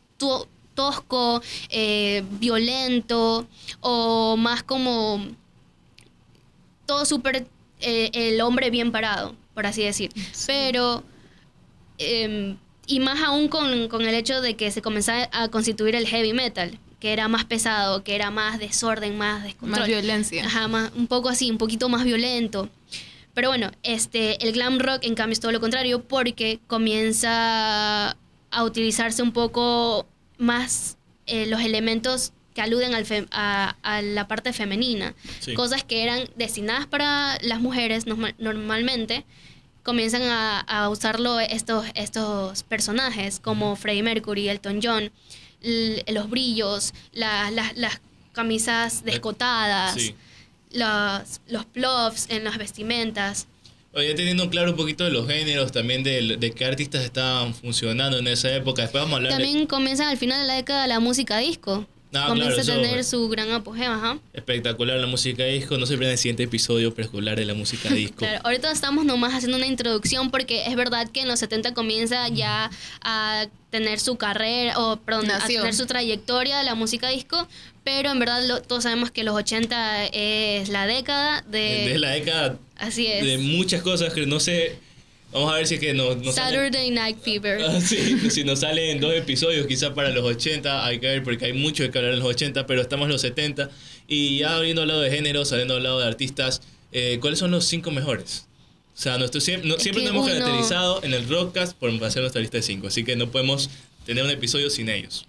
tosco, 0.75 1.43
eh, 1.69 2.25
violento, 2.41 3.47
o 3.81 4.39
más 4.39 4.63
como 4.63 5.23
todo 6.87 7.05
súper 7.05 7.47
eh, 7.83 8.09
el 8.15 8.41
hombre 8.41 8.71
bien 8.71 8.91
parado, 8.91 9.37
por 9.53 9.67
así 9.67 9.83
decir. 9.83 10.11
Pero, 10.47 11.05
em, 11.99 12.57
y 12.87 13.01
más 13.01 13.21
aún 13.21 13.49
con, 13.49 13.71
el 14.01 14.15
hecho 14.15 14.41
de 14.41 14.57
que 14.57 14.71
se 14.71 14.81
comenzaba 14.81 15.29
a 15.33 15.49
constituir 15.49 15.95
el 15.95 16.07
heavy 16.07 16.33
metal, 16.33 16.79
que 17.01 17.13
era 17.13 17.29
más 17.29 17.45
pesado, 17.45 18.03
que 18.03 18.15
era 18.15 18.31
más 18.31 18.59
desorden, 18.59 19.19
más 19.19 19.43
descontrol. 19.43 19.81
Más 19.81 19.89
violencia. 19.89 20.47
Ajá, 20.47 20.69
más, 20.69 20.91
un 20.97 21.07
poco 21.07 21.29
así, 21.29 21.51
un 21.51 21.59
poquito 21.59 21.91
más 21.91 22.03
violento. 22.03 22.71
Pero 23.35 23.49
bueno, 23.49 23.71
este, 23.83 24.45
el 24.45 24.53
glam 24.53 24.79
rock 24.79 25.05
en 25.05 25.15
cambio 25.15 25.35
es 25.35 25.41
todo 25.41 25.53
lo 25.53 25.61
contrario 25.61 26.03
porque 26.03 26.61
comienza 26.67 28.17
a 28.51 28.65
utilizarse 28.65 29.23
un 29.23 29.33
poco 29.33 30.07
más 30.39 30.97
eh, 31.27 31.47
los 31.47 31.61
elementos 31.61 32.33
que 32.55 32.61
aluden 32.61 32.95
al 32.95 33.07
a, 33.31 34.03
la 34.03 34.27
parte 34.27 34.53
femenina. 34.53 35.15
Cosas 35.55 35.85
que 35.85 36.03
eran 36.03 36.29
destinadas 36.37 36.87
para 36.87 37.39
las 37.43 37.61
mujeres 37.61 38.07
normalmente, 38.07 39.25
comienzan 39.85 40.23
a, 40.25 40.89
usarlo 40.89 41.39
estos, 41.39 41.87
estos 41.95 42.65
personajes 42.65 43.39
como 43.39 43.77
Freddie 43.77 44.03
Mercury, 44.03 44.49
Elton 44.49 44.81
John, 44.83 45.13
los 46.09 46.29
brillos, 46.29 46.93
las 47.13 48.01
camisas 48.33 49.05
descotadas 49.05 50.13
los, 50.73 51.41
los 51.49 51.65
plops 51.67 52.27
en 52.31 52.45
las 52.45 52.59
vestimentas. 52.59 53.47
Oye, 53.93 54.15
teniendo 54.15 54.49
claro 54.51 54.71
un 54.71 54.77
poquito 54.77 55.05
de 55.05 55.11
los 55.11 55.27
géneros, 55.27 55.73
también 55.73 56.05
de, 56.05 56.37
de 56.37 56.53
qué 56.53 56.65
artistas 56.65 57.05
estaban 57.05 57.55
funcionando 57.55 58.19
en 58.19 58.29
esa 58.29 58.55
época. 58.55 58.83
Después 58.83 59.03
vamos 59.03 59.15
a 59.15 59.17
hablar 59.17 59.33
También 59.33 59.67
comienza 59.67 60.09
al 60.09 60.17
final 60.17 60.41
de 60.41 60.47
la 60.47 60.55
década 60.55 60.87
la 60.87 61.01
música 61.01 61.39
disco. 61.39 61.87
Ah, 62.13 62.27
comienza 62.29 62.61
a 62.61 62.65
tener 62.65 63.05
su 63.05 63.29
gran 63.29 63.53
apogeo, 63.53 63.93
ajá. 63.93 64.19
Espectacular 64.33 64.99
la 64.99 65.07
música 65.07 65.45
disco. 65.45 65.79
No 65.79 65.87
se 65.87 65.95
pierdan 65.95 66.13
el 66.13 66.19
siguiente 66.19 66.43
episodio 66.43 66.93
preescolar 66.93 67.39
de 67.39 67.45
la 67.45 67.55
música 67.55 67.89
disco. 67.95 68.17
claro, 68.17 68.41
ahorita 68.45 68.71
estamos 68.73 69.05
nomás 69.05 69.35
haciendo 69.35 69.57
una 69.57 69.67
introducción 69.67 70.31
porque 70.31 70.67
es 70.67 70.75
verdad 70.75 71.09
que 71.09 71.21
en 71.21 71.29
los 71.29 71.39
70 71.39 71.73
comienza 71.73 72.29
ya 72.29 72.71
a 73.03 73.47
tener 73.71 74.01
su 74.01 74.17
carrera, 74.17 74.79
o 74.79 74.97
perdón, 74.97 75.31
a 75.31 75.39
tener 75.47 75.73
su 75.75 75.87
trayectoria 75.87 76.59
de 76.59 76.65
la 76.65 76.75
música 76.75 77.09
disco, 77.09 77.47
pero 77.85 78.11
en 78.11 78.19
verdad 78.19 78.63
todos 78.67 78.83
sabemos 78.85 79.11
que 79.11 79.25
los 79.25 79.35
80 79.35 80.07
es 80.07 80.69
la 80.69 80.87
década 80.87 81.43
de... 81.43 81.93
Es 81.95 82.01
la 82.01 82.11
década 82.11 82.59
Así 82.77 83.07
es. 83.07 83.25
de 83.25 83.39
muchas 83.39 83.83
cosas 83.83 84.13
que 84.13 84.27
no 84.27 84.41
sé... 84.41 84.79
Vamos 85.33 85.53
a 85.53 85.57
ver 85.57 85.67
si 85.67 85.75
es 85.75 85.81
que 85.81 85.95
nos, 85.95 86.35
Saturday 86.35 86.91
Night 86.91 87.19
Fever. 87.23 87.63
Ah, 87.63 87.81
sí, 87.81 88.19
si 88.31 88.43
nos 88.43 88.61
salen 88.61 88.99
dos 88.99 89.15
episodios, 89.15 89.65
quizás 89.69 89.91
para 89.91 90.11
los 90.11 90.25
80, 90.25 90.85
hay 90.85 90.99
que 90.99 91.07
ver 91.07 91.23
porque 91.23 91.45
hay 91.45 91.53
mucho 91.53 91.89
que 91.89 91.99
hablar 91.99 92.15
en 92.15 92.19
los 92.19 92.29
80, 92.29 92.67
pero 92.67 92.83
estamos 92.83 93.07
en 93.07 93.13
los 93.13 93.21
70. 93.21 93.71
Y 94.09 94.39
ya 94.39 94.57
habiendo 94.57 94.83
hablado 94.83 95.01
de 95.01 95.11
géneros, 95.11 95.53
habiendo 95.53 95.75
hablado 95.75 96.01
de 96.01 96.07
artistas, 96.07 96.63
eh, 96.91 97.19
¿cuáles 97.21 97.39
son 97.39 97.53
los 97.53 97.65
cinco 97.65 97.93
mejores? 97.93 98.49
O 98.97 99.01
sea, 99.01 99.19
nuestro, 99.19 99.41
siempre, 99.41 99.71
siempre 99.79 100.03
nos 100.03 100.13
hemos 100.13 100.29
caracterizado 100.29 101.03
en 101.05 101.15
el 101.15 101.29
Rockcast 101.29 101.77
por 101.77 101.91
hacer 102.05 102.23
nuestra 102.23 102.41
lista 102.41 102.57
de 102.57 102.63
cinco, 102.63 102.89
así 102.89 103.05
que 103.05 103.15
no 103.15 103.31
podemos 103.31 103.71
tener 104.05 104.25
un 104.25 104.31
episodio 104.31 104.69
sin 104.69 104.89
ellos. 104.89 105.27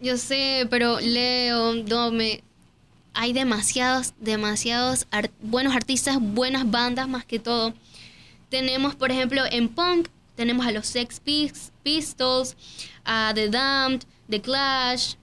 Yo 0.00 0.16
sé, 0.16 0.66
pero 0.70 0.98
Leo, 0.98 1.74
Dome, 1.84 2.42
hay 3.12 3.34
demasiados, 3.34 4.14
demasiados 4.18 5.06
buenos 5.42 5.74
artistas, 5.74 6.16
buenas 6.18 6.70
bandas 6.70 7.06
más 7.06 7.26
que 7.26 7.38
todo. 7.38 7.74
Tenemos, 8.48 8.94
por 8.94 9.10
ejemplo, 9.10 9.42
en 9.50 9.68
punk, 9.68 10.08
tenemos 10.36 10.66
a 10.66 10.72
los 10.72 10.86
Sex 10.86 11.20
Pistols, 11.82 12.56
a 13.04 13.32
The 13.34 13.50
Damned, 13.50 14.04
The 14.30 14.40
Clash, 14.40 15.16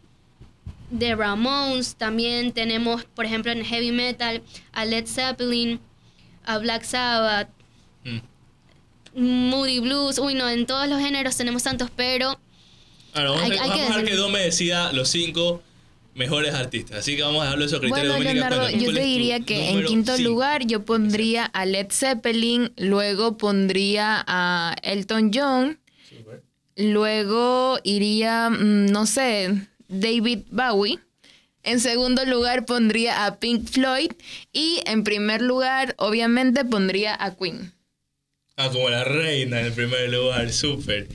The 0.98 1.15
Ramones. 1.15 1.96
También 1.96 2.51
tenemos, 2.51 3.03
por 3.03 3.25
ejemplo, 3.25 3.51
en 3.51 3.65
heavy 3.65 3.91
metal, 3.91 4.43
a 4.74 4.86
Led 4.86 5.07
Zeppelin, 5.07 5.79
a 6.46 6.60
Black 6.60 6.84
Sabbath, 6.84 7.50
mm. 8.03 9.19
Moody 9.50 9.79
Blues. 9.79 10.19
Uy, 10.19 10.36
no, 10.36 10.48
en 10.48 10.67
todos 10.67 10.88
los 10.88 11.00
géneros 11.00 11.36
tenemos 11.36 11.63
tantos, 11.63 11.89
pero 11.96 12.39
vamos, 13.24 13.43
a, 13.43 13.50
dejar 13.50 14.05
que 14.05 14.15
Dome 14.15 14.39
decida 14.39 14.91
los 14.93 15.09
cinco 15.09 15.62
mejores 16.17 16.53
artistas. 16.53 17.00
Así 17.00 17.15
que 17.15 17.21
vamos 17.21 17.41
a 17.41 17.45
dejarlo 17.45 17.65
esos 17.65 17.79
criterios. 17.79 18.15
Bueno, 18.15 18.31
Leonardo, 18.33 18.69
yo 18.69 18.93
te 18.93 19.01
diría 19.01 19.39
que 19.39 19.69
en 19.69 19.86
quinto 19.86 20.17
lugar 20.17 20.65
yo 20.65 20.83
pondría 20.83 21.45
a 21.45 21.65
Led 21.65 21.88
Zeppelin, 21.91 22.74
luego 22.75 23.38
pondría 23.38 24.24
a 24.27 24.75
Elton 24.81 25.31
John, 25.33 25.79
luego 26.75 27.79
iría, 27.83 28.50
mm, 28.50 28.88
no 28.88 29.05
sé, 29.05 29.67
David 29.88 30.39
Bowie. 30.50 31.00
En 31.63 31.81
segundo 31.81 32.24
lugar 32.25 32.65
pondría 32.65 33.25
a 33.25 33.39
Pink 33.39 33.67
Floyd 33.67 34.12
y 34.53 34.79
en 34.86 35.03
primer 35.03 35.41
lugar 35.41 35.95
obviamente 35.97 36.63
pondría 36.63 37.15
a 37.19 37.36
Queen. 37.36 37.74
Ah, 38.55 38.69
como 38.71 38.89
la 38.89 39.03
reina 39.03 39.59
en 39.59 39.67
el 39.67 39.74
primer 39.74 40.09
lugar, 40.09 40.51
súper. 40.51 41.07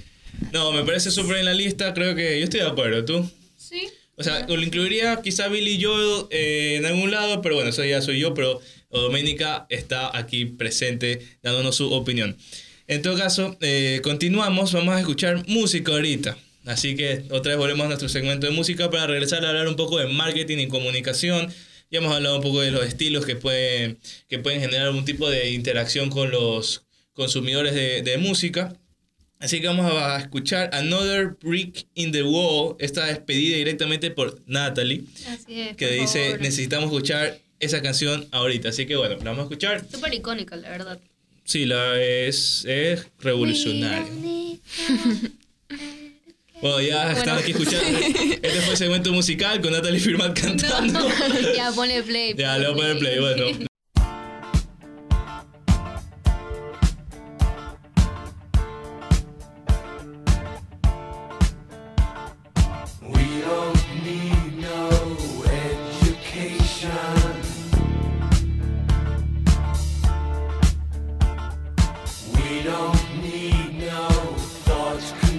No, 0.51 0.73
me 0.73 0.85
parece 0.85 1.11
súper 1.11 1.39
en 1.39 1.45
la 1.45 1.55
lista, 1.55 1.95
creo 1.95 2.15
que 2.15 2.39
yo 2.39 2.45
estoy 2.45 2.61
de 2.61 2.67
acuerdo, 2.67 3.05
¿tú? 3.05 3.31
Sí. 3.57 3.89
O 4.17 4.23
sea, 4.23 4.47
lo 4.47 4.63
incluiría 4.63 5.21
quizá 5.23 5.49
Billy 5.49 5.83
Joel 5.83 6.27
eh, 6.31 6.77
en 6.79 6.87
algún 6.87 7.11
lado, 7.11 7.41
pero 7.43 7.55
bueno, 7.55 7.71
eso 7.71 7.85
ya 7.85 8.03
soy 8.03 8.21
yo, 8.21 8.35
pero 8.35 8.61
Doménica 8.91 9.67
está 9.71 10.17
aquí 10.17 10.45
presente 10.45 11.21
dándonos 11.43 11.77
su 11.77 11.91
opinión. 11.93 12.37
En 12.89 13.01
todo 13.01 13.17
caso, 13.17 13.57
eh, 13.61 14.01
continuamos, 14.03 14.73
vamos 14.73 14.95
a 14.95 15.01
escuchar 15.01 15.47
música 15.49 15.93
ahorita. 15.93 16.37
Así 16.67 16.95
que 16.95 17.25
otra 17.31 17.53
vez 17.53 17.59
volvemos 17.59 17.85
a 17.85 17.89
nuestro 17.89 18.09
segmento 18.09 18.47
de 18.47 18.53
música 18.53 18.91
para 18.91 19.07
regresar 19.07 19.45
a 19.45 19.49
hablar 19.49 19.67
un 19.67 19.77
poco 19.77 19.99
de 19.99 20.07
marketing 20.07 20.59
y 20.59 20.69
comunicación. 20.69 21.53
Ya 21.91 21.99
hemos 21.99 22.15
hablado 22.15 22.37
un 22.37 22.43
poco 22.43 22.61
de 22.61 22.71
los 22.71 22.85
estilos 22.85 23.27
que 23.27 23.35
pueden, 23.35 23.99
que 24.29 24.39
pueden 24.39 24.61
generar 24.61 24.89
algún 24.89 25.05
tipo 25.05 25.29
de 25.29 25.51
interacción 25.51 26.11
con 26.11 26.31
los 26.31 26.85
consumidores 27.15 27.75
de, 27.75 28.03
de 28.03 28.19
música. 28.19 28.77
Así 29.43 29.61
que 29.61 29.67
vamos 29.67 29.93
a 29.93 30.19
escuchar 30.19 30.71
Another 30.73 31.37
Brick 31.43 31.87
in 31.95 32.13
the 32.13 32.23
Wall, 32.23 32.77
esta 32.79 33.07
despedida 33.07 33.57
directamente 33.57 34.13
por 34.13 34.41
Natalie, 34.47 35.03
Así 35.27 35.61
es, 35.63 35.77
que 35.77 35.89
por 35.89 36.01
dice, 36.01 36.25
favor. 36.27 36.41
necesitamos 36.43 36.85
escuchar 36.93 37.39
esa 37.59 37.83
canción 37.83 38.29
ahorita. 38.31 38.69
Así 38.69 38.87
que 38.87 38.95
bueno, 38.95 39.17
la 39.17 39.25
vamos 39.25 39.41
a 39.41 39.43
escuchar. 39.43 39.85
Súper 39.91 40.15
icónica, 40.15 40.55
la 40.55 40.71
verdad. 40.71 41.01
Sí, 41.45 41.67
la 41.67 42.01
es, 42.01 42.65
es 42.69 43.05
revolucionaria. 43.19 44.07
Bueno, 46.61 46.81
ya 46.81 47.11
están 47.11 47.39
aquí 47.39 47.51
escuchando. 47.51 47.99
Este 48.43 48.61
fue 48.61 48.71
el 48.73 48.77
segmento 48.77 49.13
musical 49.13 49.61
con 49.61 49.73
Natalie 49.73 49.99
Firmat 49.99 50.39
cantando. 50.41 51.01
ya, 51.57 51.73
ponle 51.73 52.01
play. 52.05 52.35
Ya, 52.39 52.59
le 52.59 52.69
voy 52.69 52.75
a 52.75 52.77
poner 52.77 52.99
play, 53.01 53.19
bueno. 53.19 53.72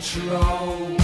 Control. 0.03 1.02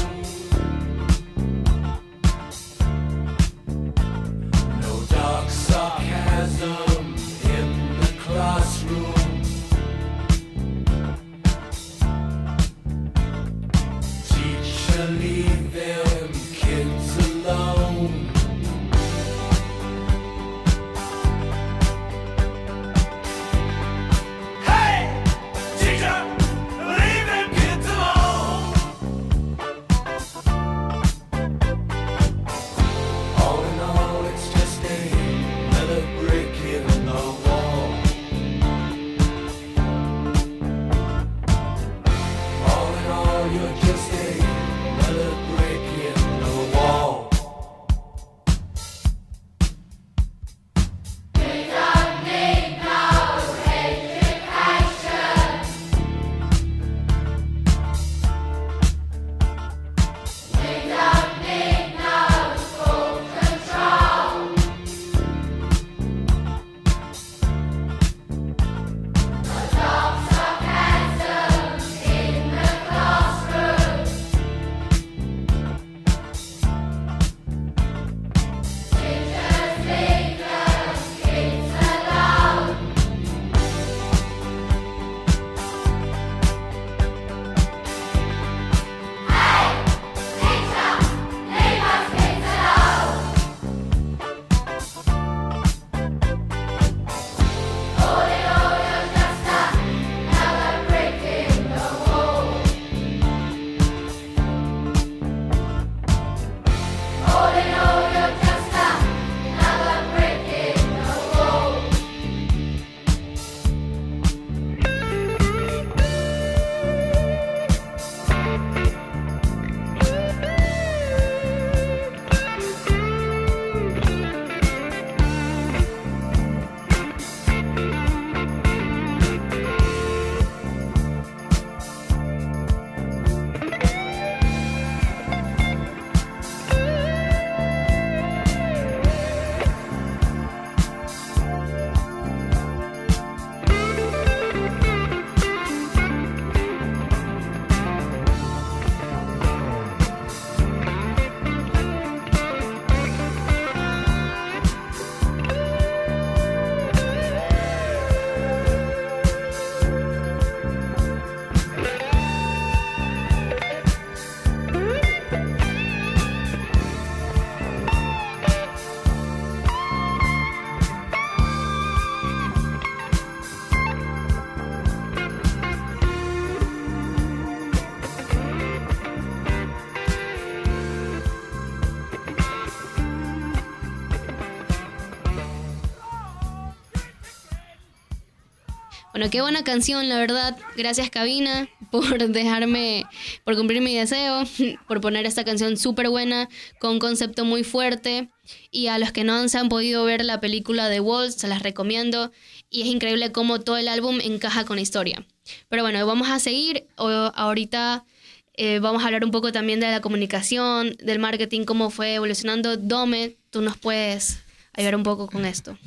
Bueno, 189.19 189.31
qué 189.31 189.41
buena 189.41 189.65
canción, 189.65 190.07
la 190.07 190.17
verdad. 190.17 190.57
Gracias, 190.77 191.09
cabina. 191.09 191.67
por 191.91 192.25
dejarme, 192.29 193.03
por 193.43 193.57
cumplir 193.57 193.81
mi 193.81 193.93
deseo, 193.93 194.43
por 194.87 195.01
poner 195.01 195.25
esta 195.25 195.43
canción 195.43 195.75
súper 195.75 196.07
buena, 196.07 196.47
con 196.79 196.91
un 196.91 196.99
concepto 196.99 197.43
muy 197.43 197.65
fuerte. 197.65 198.29
Y 198.71 198.87
a 198.87 198.97
los 198.97 199.11
que 199.11 199.25
no 199.25 199.45
se 199.49 199.57
han 199.57 199.67
podido 199.67 200.05
ver 200.05 200.23
la 200.23 200.39
película 200.39 200.87
de 200.87 201.01
Walls, 201.01 201.35
se 201.35 201.49
las 201.49 201.63
recomiendo. 201.63 202.31
Y 202.69 202.83
es 202.83 202.87
increíble 202.87 203.33
cómo 203.33 203.59
todo 203.59 203.75
el 203.75 203.89
álbum 203.89 204.19
encaja 204.23 204.63
con 204.63 204.77
la 204.77 204.83
historia. 204.83 205.27
Pero 205.67 205.83
bueno, 205.83 206.07
vamos 206.07 206.29
a 206.29 206.39
seguir. 206.39 206.87
ahorita 206.95 208.05
eh, 208.53 208.79
vamos 208.79 209.03
a 209.03 209.07
hablar 209.07 209.25
un 209.25 209.31
poco 209.31 209.51
también 209.51 209.81
de 209.81 209.91
la 209.91 209.99
comunicación, 209.99 210.95
del 210.97 211.19
marketing, 211.19 211.65
cómo 211.65 211.89
fue 211.89 212.13
evolucionando. 212.13 212.77
Dome, 212.77 213.35
tú 213.49 213.59
nos 213.59 213.75
puedes 213.75 214.39
ayudar 214.79 214.95
un 214.95 215.03
poco 215.03 215.27
con 215.27 215.45
esto. 215.45 215.77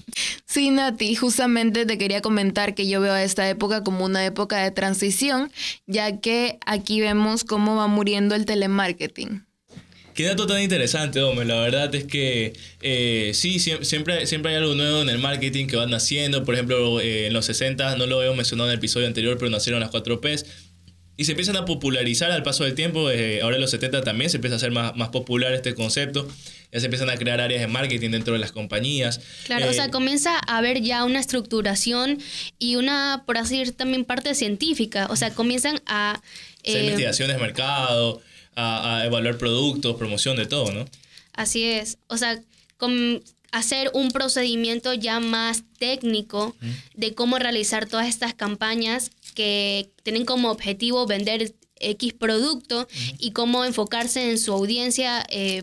Sí, 0.45 0.71
Nati, 0.71 1.15
justamente 1.15 1.87
te 1.87 1.99
quería 1.99 2.21
comentar 2.21 2.75
que 2.75 2.87
yo 2.87 3.01
veo 3.01 3.13
a 3.13 3.23
esta 3.23 3.49
época 3.49 3.83
como 3.83 4.05
una 4.05 4.25
época 4.25 4.63
de 4.63 4.71
transición, 4.71 5.51
ya 5.87 6.21
que 6.21 6.59
aquí 6.67 7.01
vemos 7.01 7.45
cómo 7.45 7.77
va 7.77 7.87
muriendo 7.87 8.35
el 8.35 8.45
telemarketing. 8.45 9.45
Qué 10.15 10.25
dato 10.25 10.47
tan 10.47 10.61
interesante, 10.61 11.23
hombre. 11.23 11.47
La 11.47 11.59
verdad 11.61 11.95
es 11.95 12.05
que 12.05 12.53
eh, 12.83 13.31
sí, 13.35 13.59
siempre, 13.59 14.27
siempre 14.27 14.53
hay 14.53 14.59
algo 14.59 14.75
nuevo 14.75 15.01
en 15.01 15.09
el 15.09 15.19
marketing 15.19 15.67
que 15.67 15.77
van 15.77 15.89
naciendo. 15.89 16.45
Por 16.45 16.55
ejemplo, 16.55 17.01
eh, 17.01 17.29
en 17.29 17.33
los 17.33 17.47
60, 17.47 17.97
no 17.97 18.07
lo 18.07 18.19
habíamos 18.19 18.37
mencionado 18.37 18.69
en 18.69 18.73
el 18.73 18.79
episodio 18.79 19.07
anterior, 19.07 19.39
pero 19.39 19.51
nacieron 19.51 19.81
las 19.81 19.91
4Ps. 19.91 20.45
Y 21.17 21.25
se 21.25 21.33
empiezan 21.33 21.57
a 21.57 21.65
popularizar 21.65 22.31
al 22.31 22.43
paso 22.43 22.65
del 22.65 22.75
tiempo. 22.75 23.11
Eh, 23.11 23.43
ahora 23.43 23.57
en 23.57 23.63
los 23.63 23.71
70 23.71 24.03
también 24.03 24.31
se 24.31 24.39
empieza 24.39 24.55
a 24.55 24.59
hacer 24.59 24.71
más, 24.71 24.97
más 24.97 25.11
popular 25.11 25.53
este 25.53 25.75
concepto 25.75 26.27
ya 26.73 26.81
se 26.81 26.87
empiezan 26.87 27.11
a 27.11 27.17
crear 27.17 27.41
áreas 27.41 27.61
de 27.61 27.67
marketing 27.67 28.11
dentro 28.11 28.33
de 28.33 28.39
las 28.39 28.51
compañías. 28.51 29.21
Claro, 29.45 29.69
o 29.69 29.73
sea, 29.75 29.91
comienza 29.91 30.41
a 30.47 30.57
haber 30.57 30.81
ya 30.81 31.05
una 31.05 31.21
estructuración 31.21 32.19
y 32.59 32.77
una, 32.77 33.25
por 33.27 33.37
así 33.37 33.59
decir, 33.59 33.75
también 33.75 34.07
parte 34.07 34.35
científica. 34.35 35.07
O 35.11 35.17
sea, 35.17 35.35
comienzan 35.35 35.81
a... 35.87 36.21
Hacer 36.65 36.85
investigaciones 36.85 37.37
de 37.37 37.43
mercado, 37.43 38.23
a, 38.55 39.03
evaluar 39.05 39.37
productos, 39.37 39.97
promoción 39.97 40.37
de 40.37 40.47
todo, 40.47 40.71
¿no? 40.73 40.87
Así 41.35 41.65
es. 41.65 41.99
O 42.07 42.17
sea, 42.17 42.41
hacer 43.53 43.91
un 43.95 44.11
procedimiento 44.11 44.95
ya 44.95 45.21
más 45.21 45.63
técnico 45.79 46.57
de 46.95 47.15
cómo 47.15 47.39
realizar 47.39 47.87
todas 47.87 48.09
estas 48.09 48.35
campañas 48.35 49.11
que 49.35 49.91
tienen 50.03 50.25
como 50.25 50.51
objetivo 50.51 51.07
vender 51.07 51.55
X 51.77 52.15
producto 52.15 52.89
y 53.19 53.33
cómo 53.33 53.65
enfocarse 53.65 54.31
en 54.31 54.39
su 54.39 54.53
audiencia 54.53 55.25
eh, 55.29 55.63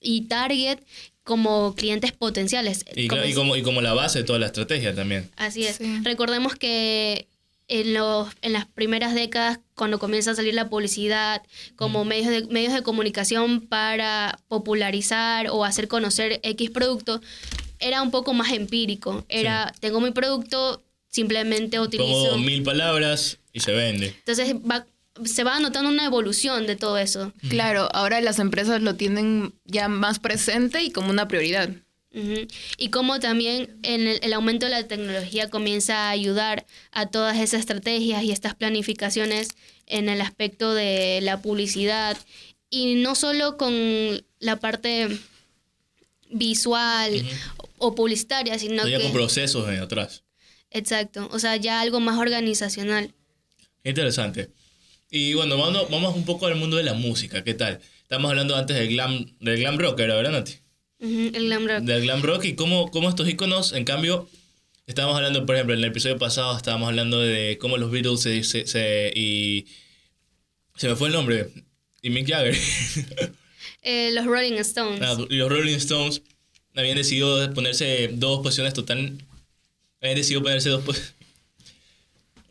y 0.00 0.22
target 0.22 0.78
como 1.24 1.74
clientes 1.74 2.12
potenciales. 2.12 2.84
Y, 2.94 3.08
como, 3.08 3.56
y, 3.56 3.62
como, 3.62 3.80
la 3.80 3.92
base 3.92 4.20
de 4.20 4.24
toda 4.24 4.38
la 4.38 4.46
estrategia 4.46 4.94
también. 4.94 5.30
Así 5.36 5.64
es. 5.64 5.78
Recordemos 6.02 6.54
que 6.56 7.28
en, 7.70 7.94
los, 7.94 8.28
en 8.42 8.52
las 8.52 8.66
primeras 8.66 9.14
décadas, 9.14 9.60
cuando 9.76 9.98
comienza 9.98 10.32
a 10.32 10.34
salir 10.34 10.54
la 10.54 10.68
publicidad 10.68 11.42
como 11.76 12.04
medios, 12.04 12.28
de, 12.28 12.46
medios 12.48 12.74
de 12.74 12.82
comunicación 12.82 13.60
para 13.60 14.38
popularizar 14.48 15.48
o 15.50 15.64
hacer 15.64 15.86
conocer 15.86 16.40
X 16.42 16.70
producto, 16.70 17.22
era 17.78 18.02
un 18.02 18.10
poco 18.10 18.34
más 18.34 18.52
empírico. 18.52 19.24
Era, 19.28 19.72
tengo 19.78 20.00
mi 20.00 20.10
producto, 20.10 20.82
simplemente 21.08 21.78
utilizo... 21.78 22.30
Pongo 22.30 22.38
mil 22.38 22.64
palabras 22.64 23.38
y 23.52 23.60
se 23.60 23.72
vende. 23.72 24.16
Entonces 24.18 24.56
se 25.24 25.44
va 25.44 25.60
notando 25.60 25.90
una 25.90 26.04
evolución 26.04 26.66
de 26.66 26.74
todo 26.74 26.98
eso. 26.98 27.32
Claro, 27.48 27.88
ahora 27.92 28.20
las 28.20 28.40
empresas 28.40 28.82
lo 28.82 28.96
tienen 28.96 29.54
ya 29.64 29.86
más 29.86 30.18
presente 30.18 30.82
y 30.82 30.90
como 30.90 31.10
una 31.10 31.28
prioridad. 31.28 31.70
Y 32.12 32.90
como 32.90 33.20
también 33.20 33.78
en 33.84 34.08
el, 34.08 34.32
aumento 34.32 34.66
de 34.66 34.72
la 34.72 34.88
tecnología 34.88 35.48
comienza 35.48 36.08
a 36.08 36.10
ayudar 36.10 36.66
a 36.90 37.06
todas 37.06 37.38
esas 37.38 37.60
estrategias 37.60 38.24
y 38.24 38.32
estas 38.32 38.56
planificaciones 38.56 39.50
en 39.86 40.08
el 40.08 40.20
aspecto 40.20 40.74
de 40.74 41.20
la 41.22 41.40
publicidad 41.40 42.16
y 42.68 42.96
no 42.96 43.14
solo 43.14 43.56
con 43.56 44.24
la 44.40 44.56
parte 44.56 45.08
visual 46.30 47.24
o 47.78 47.94
publicitaria, 47.94 48.58
sino 48.58 48.86
ya 48.88 49.00
con 49.00 49.12
procesos 49.12 49.68
atrás. 49.68 50.24
Exacto, 50.70 51.28
o 51.32 51.38
sea, 51.38 51.56
ya 51.56 51.80
algo 51.80 52.00
más 52.00 52.18
organizacional. 52.18 53.12
Interesante. 53.84 54.50
Y 55.10 55.34
bueno, 55.34 55.56
vamos, 55.56 55.90
vamos 55.90 56.14
un 56.14 56.24
poco 56.24 56.46
al 56.46 56.54
mundo 56.54 56.76
de 56.76 56.84
la 56.84 56.94
música, 56.94 57.42
¿qué 57.42 57.54
tal? 57.54 57.80
Estamos 58.02 58.30
hablando 58.30 58.56
antes 58.56 58.76
del 58.76 58.88
glam, 58.88 59.26
del 59.40 59.58
glam 59.58 59.78
rock, 59.78 59.96
¿verdad, 59.96 60.30
Nati? 60.30 60.59
El 61.00 61.46
glam 61.46 61.66
rock. 61.66 61.80
Del 61.80 62.02
glam 62.02 62.22
rock 62.22 62.44
y 62.44 62.54
cómo, 62.54 62.90
cómo 62.90 63.08
estos 63.08 63.28
iconos, 63.28 63.72
en 63.72 63.84
cambio, 63.84 64.28
estábamos 64.86 65.16
hablando, 65.16 65.46
por 65.46 65.54
ejemplo, 65.54 65.74
en 65.74 65.80
el 65.80 65.90
episodio 65.90 66.18
pasado 66.18 66.56
estábamos 66.56 66.88
hablando 66.88 67.20
de 67.20 67.58
cómo 67.60 67.76
los 67.76 67.90
Beatles 67.90 68.20
se, 68.20 68.42
se, 68.42 69.12
y... 69.14 69.66
Se 70.76 70.88
me 70.88 70.96
fue 70.96 71.08
el 71.08 71.14
nombre. 71.14 71.50
Y 72.02 72.10
Mick 72.10 72.28
Jagger. 72.28 72.56
Eh, 73.82 74.10
los 74.12 74.26
Rolling 74.26 74.58
Stones. 74.58 75.00
Ah, 75.00 75.16
los 75.30 75.48
Rolling 75.50 75.76
Stones 75.76 76.20
habían 76.74 76.96
decidido 76.96 77.52
ponerse 77.54 78.10
dos 78.12 78.40
posiciones 78.42 78.74
total... 78.74 79.16
Habían 80.02 80.16
decidido 80.16 80.42
ponerse 80.42 80.68
dos 80.68 80.84
posiciones 80.84 81.19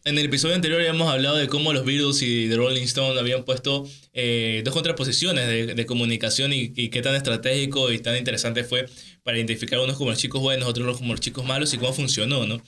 en 0.10 0.18
el 0.18 0.26
episodio 0.26 0.56
anterior 0.56 0.80
habíamos 0.80 1.10
hablado 1.10 1.38
de 1.38 1.48
cómo 1.48 1.72
los 1.72 1.86
Beatles 1.86 2.22
y 2.24 2.50
The 2.50 2.56
Rolling 2.56 2.84
Stones 2.84 3.20
habían 3.20 3.44
puesto 3.44 3.88
eh, 4.14 4.62
dos 4.66 4.74
contraposiciones 4.74 5.76
de, 5.76 5.86
comunicación 5.86 6.52
y, 6.52 6.90
qué 6.90 7.02
tan 7.02 7.16
estratégico 7.16 7.92
y 7.92 8.00
tan 8.00 8.18
interesante 8.18 8.64
fue 8.64 8.88
para 9.24 9.38
identificar 9.38 9.80
unos 9.80 9.98
como 9.98 10.10
los 10.10 10.20
chicos 10.20 10.42
buenos, 10.42 10.68
otros 10.68 10.98
como 10.98 11.14
los 11.14 11.22
chicos 11.22 11.46
malos 11.46 11.74
y 11.74 11.78
cómo 11.78 11.94
funcionó, 11.94 12.46
¿no? 12.48 12.62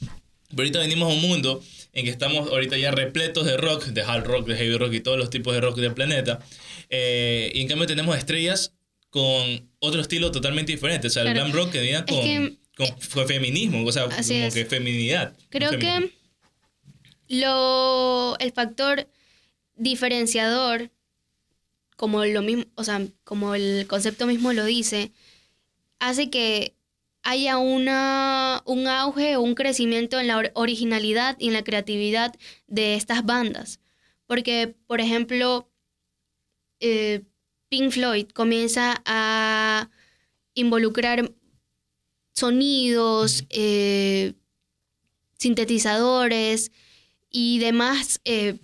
Pero 0.49 0.61
ahorita 0.61 0.79
venimos 0.79 1.11
a 1.11 1.15
un 1.15 1.21
mundo 1.21 1.63
en 1.93 2.05
que 2.05 2.11
estamos 2.11 2.49
ahorita 2.49 2.77
ya 2.77 2.91
repletos 2.91 3.45
de 3.45 3.57
rock, 3.57 3.85
de 3.87 4.01
hard 4.01 4.25
rock, 4.25 4.47
de 4.47 4.55
heavy 4.55 4.77
rock 4.77 4.93
y 4.93 4.99
todos 4.99 5.17
los 5.17 5.29
tipos 5.29 5.53
de 5.53 5.61
rock 5.61 5.77
del 5.77 5.93
planeta. 5.93 6.39
Eh, 6.89 7.51
y 7.55 7.61
en 7.61 7.67
cambio 7.67 7.87
tenemos 7.87 8.17
estrellas 8.17 8.73
con 9.09 9.69
otro 9.79 10.01
estilo 10.01 10.31
totalmente 10.31 10.73
diferente. 10.73 11.07
O 11.07 11.09
sea, 11.09 11.23
el 11.23 11.33
glam 11.33 11.51
rock 11.51 11.71
que 11.71 11.79
venía 11.79 12.05
con, 12.05 12.59
con 12.75 13.27
feminismo, 13.27 13.83
o 13.83 13.91
sea, 13.91 14.03
como 14.03 14.51
que 14.53 14.65
feminidad. 14.65 15.35
Creo 15.49 15.71
que 15.79 16.11
lo, 17.31 18.37
el 18.39 18.51
factor 18.51 19.07
diferenciador, 19.75 20.91
como 21.95 22.25
lo 22.25 22.41
mismo, 22.41 22.65
o 22.75 22.83
sea, 22.83 23.07
como 23.23 23.55
el 23.55 23.87
concepto 23.87 24.27
mismo 24.27 24.53
lo 24.53 24.65
dice, 24.65 25.11
hace 25.99 26.29
que 26.29 26.75
haya 27.23 27.57
una, 27.57 28.63
un 28.65 28.87
auge 28.87 29.37
o 29.37 29.41
un 29.41 29.55
crecimiento 29.55 30.19
en 30.19 30.27
la 30.27 30.51
originalidad 30.55 31.37
y 31.39 31.47
en 31.47 31.53
la 31.53 31.63
creatividad 31.63 32.35
de 32.67 32.95
estas 32.95 33.23
bandas. 33.25 33.79
Porque, 34.25 34.75
por 34.87 34.99
ejemplo, 34.99 35.69
eh, 36.79 37.23
Pink 37.69 37.91
Floyd 37.91 38.27
comienza 38.33 39.01
a 39.05 39.89
involucrar 40.53 41.31
sonidos, 42.33 43.45
eh, 43.49 44.33
sintetizadores, 45.37 46.71
y 47.31 47.59
demás 47.59 48.19
eh, 48.25 48.57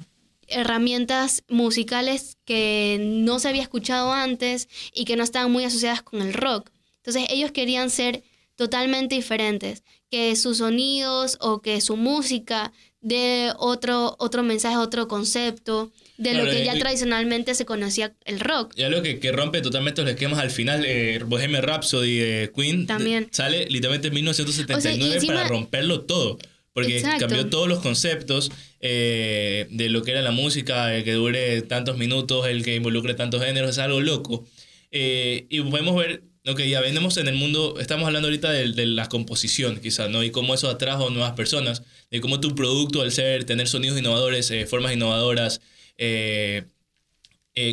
herramientas 0.47 1.43
musicales 1.47 2.37
que 2.45 2.97
no 3.01 3.39
se 3.39 3.49
había 3.49 3.61
escuchado 3.61 4.11
antes 4.13 4.67
y 4.93 5.05
que 5.05 5.15
no 5.15 5.23
estaban 5.23 5.51
muy 5.51 5.63
asociadas 5.63 6.01
con 6.01 6.21
el 6.21 6.33
rock. 6.33 6.69
Entonces 6.97 7.25
ellos 7.29 7.51
querían 7.51 7.89
ser 7.89 8.23
totalmente 8.55 9.15
diferentes, 9.15 9.83
que 10.09 10.35
sus 10.35 10.57
sonidos 10.57 11.37
o 11.41 11.61
que 11.61 11.79
su 11.79 11.95
música 11.95 12.73
dé 13.01 13.51
otro, 13.57 14.15
otro 14.19 14.43
mensaje, 14.43 14.77
otro 14.77 15.07
concepto 15.07 15.91
de 16.17 16.33
lo 16.33 16.45
que 16.45 16.65
ya 16.65 16.77
tradicionalmente 16.77 17.53
se 17.53 17.65
conocía 17.65 18.13
el 18.25 18.39
rock. 18.39 18.73
Y 18.75 18.83
algo 18.83 19.01
que, 19.01 19.19
que 19.19 19.31
rompe 19.31 19.61
totalmente 19.61 20.01
los 20.01 20.11
esquemas 20.11 20.39
al 20.39 20.49
final, 20.49 20.83
eh, 20.85 21.19
Bohemian 21.25 21.61
Rhapsody 21.61 22.17
de 22.17 22.51
Queen 22.53 22.87
También. 22.87 23.27
sale 23.31 23.67
literalmente 23.69 24.07
en 24.07 24.15
1979 24.15 25.27
para 25.27 25.47
romperlo 25.47 26.01
todo. 26.01 26.39
Porque 26.77 27.01
cambió 27.01 27.47
todos 27.47 27.67
los 27.67 27.79
conceptos 27.79 28.51
eh, 28.81 29.65
de 29.71 29.89
lo 29.89 30.03
que 30.03 30.11
era 30.11 30.21
la 30.21 30.29
música, 30.29 30.95
el 30.95 31.03
que 31.03 31.13
dure 31.13 31.63
tantos 31.63 31.97
minutos, 31.97 32.45
el 32.45 32.63
que 32.63 32.75
involucre 32.75 33.15
tantos 33.15 33.43
géneros, 33.43 33.71
es 33.71 33.77
algo 33.79 33.99
loco. 33.99 34.45
Eh, 34.91 35.47
y 35.49 35.59
podemos 35.61 35.95
ver, 35.95 36.21
ok, 36.45 36.59
ya 36.61 36.79
venimos 36.79 37.17
en 37.17 37.29
el 37.29 37.33
mundo, 37.33 37.77
estamos 37.79 38.05
hablando 38.05 38.27
ahorita 38.27 38.51
de, 38.51 38.73
de, 38.73 38.85
la 38.85 39.09
composición 39.09 39.79
quizás, 39.79 40.11
¿no? 40.11 40.23
Y 40.23 40.29
cómo 40.29 40.53
eso 40.53 40.69
atrajo 40.69 41.09
nuevas 41.09 41.31
personas, 41.31 41.81
de 42.11 42.21
cómo 42.21 42.39
tu 42.39 42.53
producto 42.53 43.01
al 43.01 43.11
ser, 43.11 43.45
tener 43.45 43.67
sonidos 43.67 43.97
innovadores, 43.97 44.51
eh, 44.51 44.67
formas 44.67 44.93
innovadoras, 44.93 45.61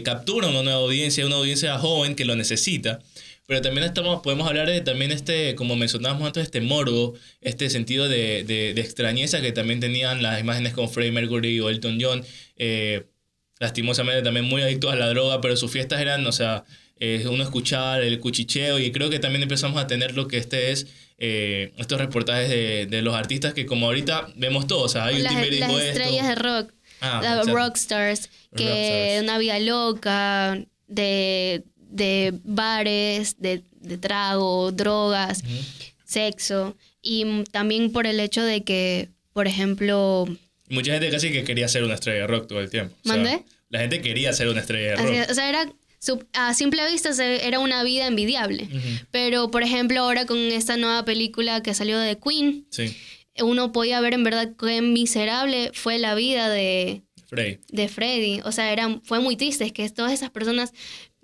captura 0.02 0.48
una 0.48 0.62
nueva 0.62 0.78
audiencia, 0.78 1.26
una 1.26 1.36
audiencia 1.36 1.76
joven 1.76 2.14
que 2.14 2.24
lo 2.24 2.36
necesita. 2.36 3.00
Pero 3.46 3.61
también 3.61 3.85
estamos, 3.85 4.22
podemos 4.22 4.48
hablar 4.48 4.68
de 4.68 4.80
también 4.80 5.12
este, 5.12 5.54
como 5.54 5.76
mencionábamos 5.76 6.26
antes, 6.26 6.44
este 6.44 6.61
morbo, 6.61 7.14
este 7.42 7.68
sentido 7.68 8.09
de, 8.09 8.44
de, 8.44 8.70
extrañeza 8.80 9.42
que 9.42 9.52
también 9.52 9.80
tenían 9.80 10.22
las 10.22 10.40
imágenes 10.40 10.72
con 10.72 10.88
Freddie 10.88 11.12
Mercury 11.12 11.61
o 11.61 11.68
Elton 11.68 11.98
John. 12.00 12.24
Eh, 12.57 13.07
lastimosamente 13.61 14.22
también 14.22 14.46
muy 14.46 14.62
adictos 14.62 14.92
a 14.92 14.96
la 14.96 15.09
droga, 15.09 15.40
pero 15.40 15.57
sus 15.57 15.70
fiestas 15.70 16.00
eran, 16.00 16.26
o 16.26 16.33
sea, 16.33 16.64
eh, 16.96 17.26
uno 17.28 17.42
escuchar 17.42 18.02
el 18.02 18.18
cuchicheo 18.20 18.78
y 18.78 18.92
creo 18.92 19.11
que 19.11 19.18
también 19.18 19.42
empezamos 19.42 19.80
a 19.83 19.87
tener 19.87 20.14
lo 20.14 20.26
que 20.26 20.38
este 20.38 20.70
es, 20.70 20.87
eh, 21.18 21.72
estos 21.76 21.98
reportajes 21.98 22.48
de, 22.48 22.87
de, 22.87 23.02
los 23.02 23.14
artistas 23.14 23.52
que 23.52 23.66
como 23.66 23.87
ahorita 23.87 24.28
vemos 24.37 24.66
todos, 24.66 24.85
o 24.85 24.88
sea, 24.88 25.11
las, 25.11 25.35
las 25.35 25.80
estrellas 25.83 26.28
de 26.28 26.35
rock. 26.35 26.72
Ah, 27.00 27.42
rockstars, 27.46 28.30
que 28.57 29.18
una 29.22 29.37
vida 29.37 29.59
loca, 29.59 30.64
de, 30.87 31.64
de 31.94 32.33
bares, 32.44 33.37
de, 33.40 33.62
de 33.80 33.98
trago, 33.98 34.72
drogas, 34.72 35.42
sexo, 36.04 36.76
y 37.02 37.44
también 37.52 37.92
por 37.92 38.07
el 38.07 38.20
hecho 38.20 38.42
de 38.42 38.62
que, 38.64 39.09
por 39.33 39.46
ejemplo, 39.46 40.26
Mucha 40.70 40.92
gente 40.92 41.11
casi 41.11 41.30
que 41.30 41.44
quería 41.44 41.68
ser 41.68 41.85
una 41.85 41.94
estrella 41.94 42.20
de 42.22 42.26
rock 42.26 42.48
todo 42.48 42.61
el 42.61 42.70
tiempo. 42.70 42.94
O 43.04 43.09
sea, 43.09 43.16
¿Mande? 43.16 43.44
la 43.68 43.80
gente 43.80 44.00
quería 44.00 44.33
ser 44.33 44.48
una 44.48 44.61
estrella 44.61 44.90
de 44.90 44.96
rock. 44.96 45.07
así- 45.07 45.30
o 45.33 45.35
sea, 45.35 45.48
era, 45.48 45.72
a 46.33 46.54
simple 46.54 46.90
vista 46.90 47.11
era 47.24 47.59
una 47.61 47.83
vida 47.85 48.07
envidiable. 48.07 48.68
Pero, 49.11 49.50
por 49.50 49.62
ejemplo, 49.62 50.00
ahora 50.00 50.26
con 50.26 50.38
esta 50.38 50.76
nueva 50.76 51.04
película 51.04 51.62
que 51.62 51.74
salió 51.74 51.98
de 51.98 52.18
Queen, 52.18 52.66
Sí, 52.70 52.94
uno 53.40 53.72
podía 53.72 54.00
ver 54.00 54.14
en 54.14 54.24
verdad 54.24 54.52
qué 54.59 54.80
miserable 54.83 55.70
fue 55.74 55.98
la 55.98 56.14
vida 56.14 56.48
de, 56.48 57.02
Frey. 57.26 57.59
de 57.68 57.88
Freddy. 57.88 58.40
O 58.44 58.52
sea, 58.52 58.72
era, 58.72 59.00
fue 59.04 59.20
muy 59.20 59.37
triste. 59.37 59.64
Es 59.64 59.72
que 59.72 59.88
todas 59.90 60.12
esas 60.12 60.30
personas. 60.30 60.72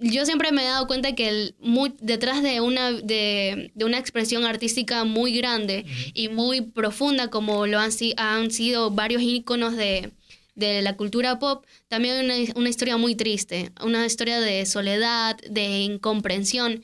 Yo 0.02 0.24
siempre 0.24 0.50
me 0.50 0.62
he 0.62 0.66
dado 0.66 0.86
cuenta 0.86 1.14
que 1.14 1.28
el, 1.28 1.54
muy, 1.60 1.92
detrás 2.00 2.42
de 2.42 2.62
una, 2.62 2.90
de, 2.90 3.70
de 3.74 3.84
una 3.84 3.98
expresión 3.98 4.44
artística 4.46 5.04
muy 5.04 5.36
grande 5.36 5.84
y 6.14 6.28
muy 6.30 6.62
profunda, 6.62 7.28
como 7.28 7.66
lo 7.66 7.78
han, 7.78 7.90
han 8.16 8.50
sido 8.50 8.90
varios 8.90 9.20
íconos 9.20 9.76
de, 9.76 10.10
de 10.54 10.80
la 10.80 10.96
cultura 10.96 11.38
pop, 11.38 11.66
también 11.88 12.30
hay 12.30 12.44
una, 12.44 12.52
una 12.58 12.68
historia 12.70 12.96
muy 12.96 13.14
triste. 13.14 13.72
Una 13.84 14.06
historia 14.06 14.40
de 14.40 14.64
soledad, 14.64 15.36
de 15.48 15.80
incomprensión. 15.80 16.82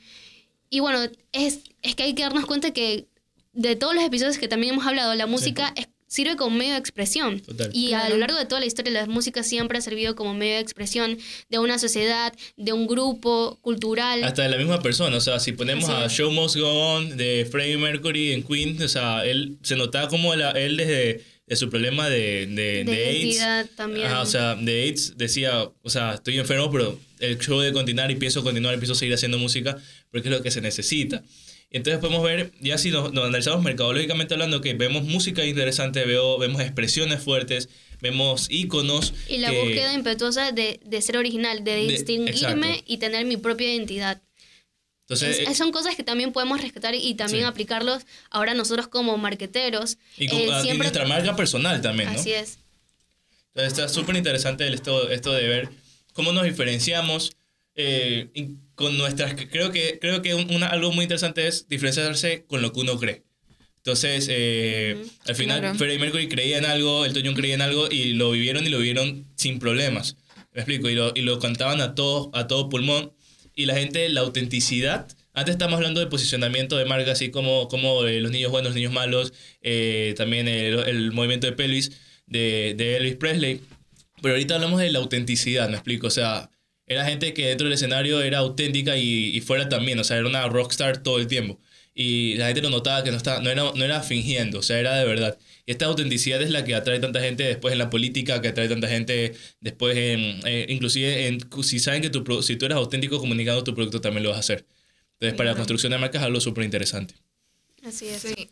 Y 0.69 0.79
bueno, 0.81 0.99
es, 1.31 1.61
es 1.81 1.95
que 1.95 2.03
hay 2.03 2.13
que 2.13 2.21
darnos 2.21 2.45
cuenta 2.45 2.71
que 2.71 3.07
de 3.53 3.75
todos 3.75 3.95
los 3.95 4.03
episodios 4.03 4.37
que 4.37 4.47
también 4.47 4.73
hemos 4.73 4.85
hablado, 4.85 5.15
la 5.15 5.25
música 5.25 5.73
es- 5.75 5.87
sirve 6.07 6.35
como 6.35 6.55
medio 6.55 6.73
de 6.73 6.79
expresión. 6.79 7.39
Total. 7.41 7.69
Y 7.73 7.93
a 7.93 8.09
lo 8.09 8.17
largo 8.17 8.37
de 8.37 8.45
toda 8.45 8.59
la 8.61 8.65
historia, 8.65 8.91
la 8.93 9.05
música 9.07 9.43
siempre 9.43 9.77
ha 9.77 9.81
servido 9.81 10.15
como 10.15 10.33
medio 10.33 10.55
de 10.55 10.59
expresión 10.61 11.17
de 11.49 11.59
una 11.59 11.77
sociedad, 11.79 12.33
de 12.55 12.73
un 12.73 12.87
grupo 12.87 13.59
cultural. 13.61 14.23
Hasta 14.23 14.43
de 14.43 14.49
la 14.49 14.57
misma 14.57 14.81
persona, 14.81 15.17
o 15.17 15.21
sea, 15.21 15.39
si 15.39 15.51
ponemos 15.51 15.89
Así 15.89 16.03
a. 16.03 16.09
Show 16.09 16.31
Must 16.31 16.55
Go 16.57 16.69
On 16.69 17.17
de 17.17 17.47
Freddie 17.51 17.77
Mercury 17.77 18.31
en 18.33 18.43
Queen, 18.43 18.81
o 18.81 18.87
sea, 18.87 19.25
él 19.25 19.57
se 19.63 19.75
notaba 19.75 20.07
como 20.07 20.33
la- 20.35 20.51
él 20.51 20.77
desde 20.77 21.23
de 21.47 21.55
su 21.55 21.69
problema 21.69 22.09
de, 22.09 22.45
de, 22.45 22.55
de 22.55 22.83
de 22.83 23.05
AIDS, 23.05 23.19
identidad 23.23 23.69
también. 23.77 24.05
Ajá, 24.07 24.21
o 24.21 24.25
sea, 24.25 24.55
de 24.55 24.83
AIDS 24.83 25.17
decía, 25.17 25.63
o 25.81 25.89
sea, 25.89 26.15
estoy 26.15 26.37
enfermo, 26.39 26.69
pero 26.69 26.99
el 27.19 27.37
show 27.39 27.61
de 27.61 27.71
continuar 27.71 28.11
y 28.11 28.15
pienso 28.15 28.43
continuar 28.43 28.75
y 28.75 28.77
pienso 28.79 28.95
seguir 28.95 29.13
haciendo 29.13 29.37
música 29.37 29.77
porque 30.11 30.27
es 30.27 30.35
lo 30.35 30.41
que 30.43 30.51
se 30.51 30.59
necesita. 30.59 31.23
Y 31.69 31.77
entonces 31.77 31.99
podemos 31.99 32.23
ver, 32.23 32.51
ya 32.61 32.77
si 32.77 32.91
nos, 32.91 33.11
nos 33.11 33.25
analizamos 33.25 33.61
mercadológicamente 33.63 34.33
hablando, 34.33 34.61
que 34.61 34.73
vemos 34.73 35.03
música 35.03 35.43
interesante, 35.45 36.05
veo, 36.05 36.37
vemos 36.39 36.61
expresiones 36.61 37.21
fuertes, 37.21 37.67
vemos 38.01 38.47
íconos. 38.49 39.13
y 39.27 39.37
la 39.39 39.49
que- 39.51 39.59
búsqueda 39.61 39.93
impetuosa 39.93 40.51
de, 40.53 40.79
de 40.85 41.01
ser 41.01 41.17
original, 41.17 41.63
de 41.65 41.75
De- 41.75 41.87
distinguirme 41.87 42.67
exacto. 42.69 42.83
y 42.87 42.97
tener 42.97 43.25
mi 43.25 43.35
propia 43.37 43.73
identidad. 43.73 44.21
Entonces, 45.09 45.39
Es- 45.39 45.57
son 45.57 45.71
cosas 45.71 45.95
que 45.95 46.03
también 46.03 46.31
podemos 46.33 46.61
rescatar 46.61 46.93
y 46.95 47.13
también 47.15 47.43
Sí. 47.43 47.47
aplicarlos 47.47 48.03
ahora 48.29 48.53
nosotros 48.53 48.87
como 48.87 49.17
marqueteros. 49.17 49.97
y, 50.17 50.27
con- 50.27 50.39
Eh, 50.39 50.47
ah, 50.51 50.59
y 50.59 50.63
siempre- 50.63 50.85
nuestra 50.87 51.05
marca 51.05 51.35
personal 51.35 51.81
también, 51.81 52.13
¿no? 52.13 52.19
Así 52.19 52.31
es. 52.31 52.59
Entonces 53.55 53.73
está 53.79 53.89
súper 53.89 54.15
interesante 54.15 54.67
esto, 54.73 55.09
esto 55.09 55.31
de 55.33 55.47
ver 55.47 55.69
cómo 56.13 56.31
nos 56.31 56.43
diferenciamos 56.43 57.31
eh, 57.77 58.27
y 58.33 58.55
con 58.75 58.97
nuestras... 58.97 59.33
Creo 59.49 59.71
que, 59.71 59.97
creo 60.01 60.21
que 60.21 60.35
un- 60.35 60.53
una, 60.53 60.67
algo 60.67 60.91
muy 60.91 61.03
interesante 61.03 61.47
es 61.47 61.69
diferenciarse 61.69 62.43
con 62.47 62.61
lo 62.61 62.73
que 62.73 62.81
uno 62.81 62.99
cree. 62.99 63.23
Entonces, 63.77 64.27
eh, 64.29 64.97
al 65.25 65.35
final, 65.35 65.61
Claro. 65.61 65.77
Freddie 65.77 65.99
Mercury 65.99 66.27
creía 66.27 66.57
en 66.57 66.65
algo, 66.65 67.05
Elton 67.05 67.23
John 67.25 67.35
creía 67.35 67.53
en 67.55 67.61
algo 67.61 67.89
y 67.89 68.13
lo 68.13 68.31
vivieron 68.31 68.65
y 68.67 68.69
lo 68.69 68.79
vivieron 68.79 69.25
sin 69.35 69.59
problemas. 69.59 70.17
¿Me 70.53 70.59
explico? 70.61 70.89
Y 70.89 70.95
lo, 70.95 71.13
y 71.15 71.21
lo 71.21 71.39
cantaban 71.39 71.79
a 71.79 71.95
todo, 71.95 72.29
a 72.33 72.47
todo 72.47 72.67
pulmón. 72.67 73.13
Y 73.55 73.65
la 73.65 73.75
gente, 73.75 74.09
la 74.09 74.21
autenticidad... 74.21 75.07
Antes 75.33 75.53
estamos 75.53 75.75
hablando 75.75 75.99
de 75.99 76.07
posicionamiento 76.07 76.77
de 76.77 76.85
marca, 76.85 77.11
así 77.11 77.29
como, 77.29 77.67
como 77.67 78.03
eh, 78.05 78.21
los 78.21 78.31
niños 78.31 78.49
buenos, 78.49 78.69
los 78.69 78.75
niños 78.75 78.91
malos, 78.91 79.33
eh, 79.61 80.15
también 80.17 80.47
el, 80.47 80.79
el 80.79 81.11
movimiento 81.11 81.45
de 81.45 81.53
pelvis 81.53 81.91
de, 82.25 82.73
de 82.75 82.97
Elvis 82.97 83.17
Presley. 83.17 83.61
Pero 84.23 84.33
ahorita 84.33 84.55
hablamos 84.55 84.79
de 84.81 84.89
la 84.91 84.97
autenticidad, 84.97 85.69
me 85.69 85.75
explico. 85.75 86.07
O 86.07 86.09
sea, 86.09 86.49
era 86.87 87.05
gente 87.05 87.33
que 87.33 87.47
dentro 87.47 87.65
del 87.65 87.73
escenario 87.73 88.21
era 88.21 88.39
auténtica 88.39 88.97
y, 88.97 89.35
y 89.35 89.41
fuera 89.41 89.69
también. 89.69 89.99
O 89.99 90.03
sea, 90.03 90.17
era 90.17 90.27
una 90.27 90.47
rockstar 90.47 91.03
todo 91.03 91.19
el 91.19 91.27
tiempo. 91.27 91.59
Y 91.99 92.35
la 92.35 92.45
gente 92.45 92.61
lo 92.61 92.69
notaba 92.69 93.03
que 93.03 93.09
no, 93.09 93.17
estaba, 93.17 93.41
no, 93.41 93.49
era, 93.49 93.63
no 93.73 93.83
era 93.83 94.03
fingiendo, 94.03 94.59
o 94.59 94.61
sea, 94.61 94.79
era 94.79 94.95
de 94.97 95.05
verdad. 95.05 95.35
Y 95.65 95.71
esta 95.71 95.85
autenticidad 95.87 96.39
es 96.43 96.51
la 96.51 96.63
que 96.63 96.75
atrae 96.75 96.99
tanta 96.99 97.19
gente 97.19 97.43
después 97.43 97.71
en 97.71 97.79
la 97.79 97.89
política, 97.89 98.39
que 98.39 98.49
atrae 98.49 98.69
tanta 98.69 98.87
gente 98.87 99.33
después 99.61 99.97
en... 99.97 100.39
eh, 100.45 100.67
inclusive, 100.69 101.25
en, 101.25 101.39
si 101.63 101.79
saben 101.79 102.03
que 102.03 102.11
tu, 102.11 102.23
pro- 102.23 102.43
si 102.43 102.55
tú 102.55 102.67
eres 102.67 102.77
auténtico 102.77 103.17
comunicando 103.19 103.63
tu 103.63 103.73
producto, 103.73 103.99
también 103.99 104.21
lo 104.21 104.29
vas 104.29 104.37
a 104.37 104.39
hacer. 104.41 104.67
Entonces, 105.13 105.35
para 105.35 105.49
la 105.49 105.55
construcción 105.55 105.91
de 105.91 105.97
marcas 105.97 106.21
es 106.21 106.27
algo 106.27 106.39
súper 106.39 106.65
interesante. 106.65 107.15
Así 107.83 108.07
es. 108.07 108.21
Sí. 108.21 108.49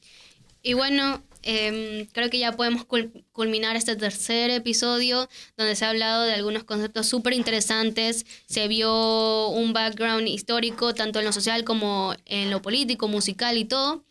Y 0.63 0.73
bueno, 0.73 1.23
em, 1.45 2.05
creo 2.07 2.29
que 2.29 2.39
ya 2.39 2.51
podemos 2.51 2.85
cul- 2.87 3.23
culminar 3.31 3.75
este 3.77 3.95
tercer 3.95 4.49
episodio 4.51 5.29
donde 5.57 5.75
se 5.75 5.85
ha 5.85 5.89
hablado 5.91 6.23
de 6.23 6.33
algunos 6.33 6.63
conceptos 6.65 7.07
súper 7.07 7.33
interesantes. 7.33 8.25
Se 8.47 8.67
vio 8.67 9.47
un 9.49 9.71
background 9.71 10.27
histórico 10.27 10.93
tanto 10.93 11.19
en 11.19 11.25
lo 11.25 11.31
social 11.31 11.63
como 11.63 12.13
en 12.25 12.49
lo 12.49 12.61
político, 12.61 13.07
musical 13.07 13.57
y 13.57 13.65
todo. 13.65 14.03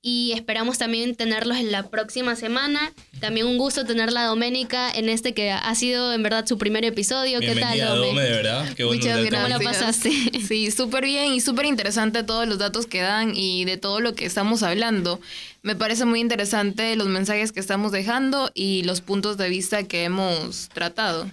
Y 0.00 0.30
esperamos 0.32 0.78
también 0.78 1.16
tenerlos 1.16 1.56
en 1.56 1.72
la 1.72 1.90
próxima 1.90 2.36
semana. 2.36 2.92
También 3.18 3.46
un 3.46 3.58
gusto 3.58 3.84
tenerla 3.84 4.22
a 4.22 4.26
Doménica 4.26 4.90
en 4.92 5.08
este 5.08 5.34
que 5.34 5.50
ha 5.50 5.74
sido 5.74 6.12
en 6.12 6.22
verdad 6.22 6.46
su 6.46 6.56
primer 6.56 6.84
episodio. 6.84 7.40
¿Qué 7.40 7.56
tal, 7.56 7.78
Dome? 7.80 8.06
Dome, 8.06 8.22
de 8.22 8.30
verdad. 8.30 8.72
Qué 8.74 8.84
bueno 8.84 9.00
Muchas 9.00 9.16
tenerte 9.16 9.36
¿Cómo 9.36 9.48
la 9.48 9.58
gracias. 9.58 9.82
pasaste? 9.82 10.10
Sí, 10.46 10.70
súper 10.70 11.04
bien 11.04 11.34
y 11.34 11.40
súper 11.40 11.66
interesante 11.66 12.22
todos 12.22 12.46
los 12.46 12.58
datos 12.58 12.86
que 12.86 13.00
dan 13.00 13.32
y 13.34 13.64
de 13.64 13.76
todo 13.76 13.98
lo 13.98 14.14
que 14.14 14.24
estamos 14.24 14.62
hablando. 14.62 15.20
Me 15.62 15.74
parece 15.74 16.04
muy 16.04 16.20
interesante 16.20 16.94
los 16.94 17.08
mensajes 17.08 17.50
que 17.50 17.58
estamos 17.58 17.90
dejando 17.90 18.52
y 18.54 18.84
los 18.84 19.00
puntos 19.00 19.36
de 19.36 19.48
vista 19.48 19.82
que 19.82 20.04
hemos 20.04 20.68
tratado. 20.68 21.28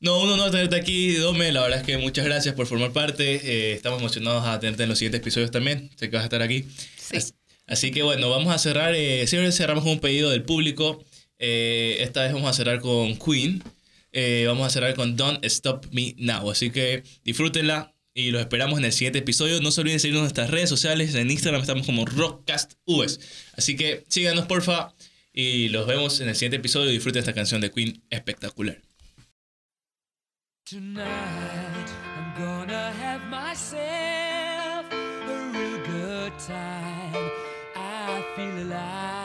No, 0.00 0.20
un 0.20 0.28
honor 0.30 0.50
tenerte 0.50 0.74
aquí, 0.76 1.14
Dome. 1.14 1.52
La 1.52 1.62
verdad 1.62 1.78
es 1.78 1.86
que 1.86 1.98
muchas 1.98 2.24
gracias 2.24 2.54
por 2.56 2.66
formar 2.66 2.92
parte. 2.92 3.40
Eh, 3.44 3.72
estamos 3.74 4.00
emocionados 4.00 4.44
a 4.44 4.58
tenerte 4.58 4.82
en 4.82 4.88
los 4.88 4.98
siguientes 4.98 5.20
episodios 5.20 5.52
también. 5.52 5.88
Sé 5.94 6.10
que 6.10 6.16
vas 6.16 6.24
a 6.24 6.26
estar 6.26 6.42
aquí. 6.42 6.64
Sí. 6.98 7.18
Así 7.66 7.90
que 7.90 8.02
bueno, 8.02 8.30
vamos 8.30 8.54
a 8.54 8.58
cerrar. 8.58 8.94
eh, 8.94 9.26
siempre 9.26 9.50
cerramos 9.52 9.84
con 9.84 9.94
un 9.94 10.00
pedido 10.00 10.30
del 10.30 10.42
público. 10.42 11.04
Eh, 11.38 11.96
esta 12.00 12.22
vez 12.22 12.32
vamos 12.32 12.48
a 12.50 12.52
cerrar 12.52 12.80
con 12.80 13.16
Queen. 13.16 13.62
Eh, 14.12 14.44
vamos 14.46 14.66
a 14.66 14.70
cerrar 14.70 14.94
con 14.94 15.16
Don't 15.16 15.44
Stop 15.44 15.86
Me 15.92 16.14
Now. 16.18 16.50
Así 16.50 16.70
que 16.70 17.02
disfrútenla 17.24 17.94
y 18.14 18.30
los 18.30 18.40
esperamos 18.40 18.78
en 18.78 18.86
el 18.86 18.92
siguiente 18.92 19.18
episodio. 19.18 19.60
No 19.60 19.70
se 19.70 19.80
olviden 19.82 20.00
seguirnos 20.00 20.20
en 20.20 20.24
nuestras 20.24 20.50
redes 20.50 20.70
sociales. 20.70 21.14
En 21.14 21.30
Instagram 21.30 21.60
estamos 21.60 21.84
como 21.86 22.06
RockcastUS. 22.06 23.20
Así 23.54 23.76
que 23.76 24.04
síganos, 24.08 24.46
porfa. 24.46 24.94
Y 25.32 25.68
los 25.68 25.86
vemos 25.86 26.20
en 26.20 26.28
el 26.28 26.34
siguiente 26.34 26.56
episodio. 26.56 26.90
Disfruten 26.90 27.20
esta 27.20 27.34
canción 27.34 27.60
de 27.60 27.70
Queen 27.70 28.02
espectacular. 28.08 28.80
Tonight 30.64 31.90
I'm 32.16 32.34
gonna 32.38 32.90
have 32.90 33.22
myself 33.28 34.90
a 34.90 35.52
real 35.52 35.78
good 35.84 36.32
time. 36.38 36.75
Feel 38.36 38.58
alive, 38.58 39.15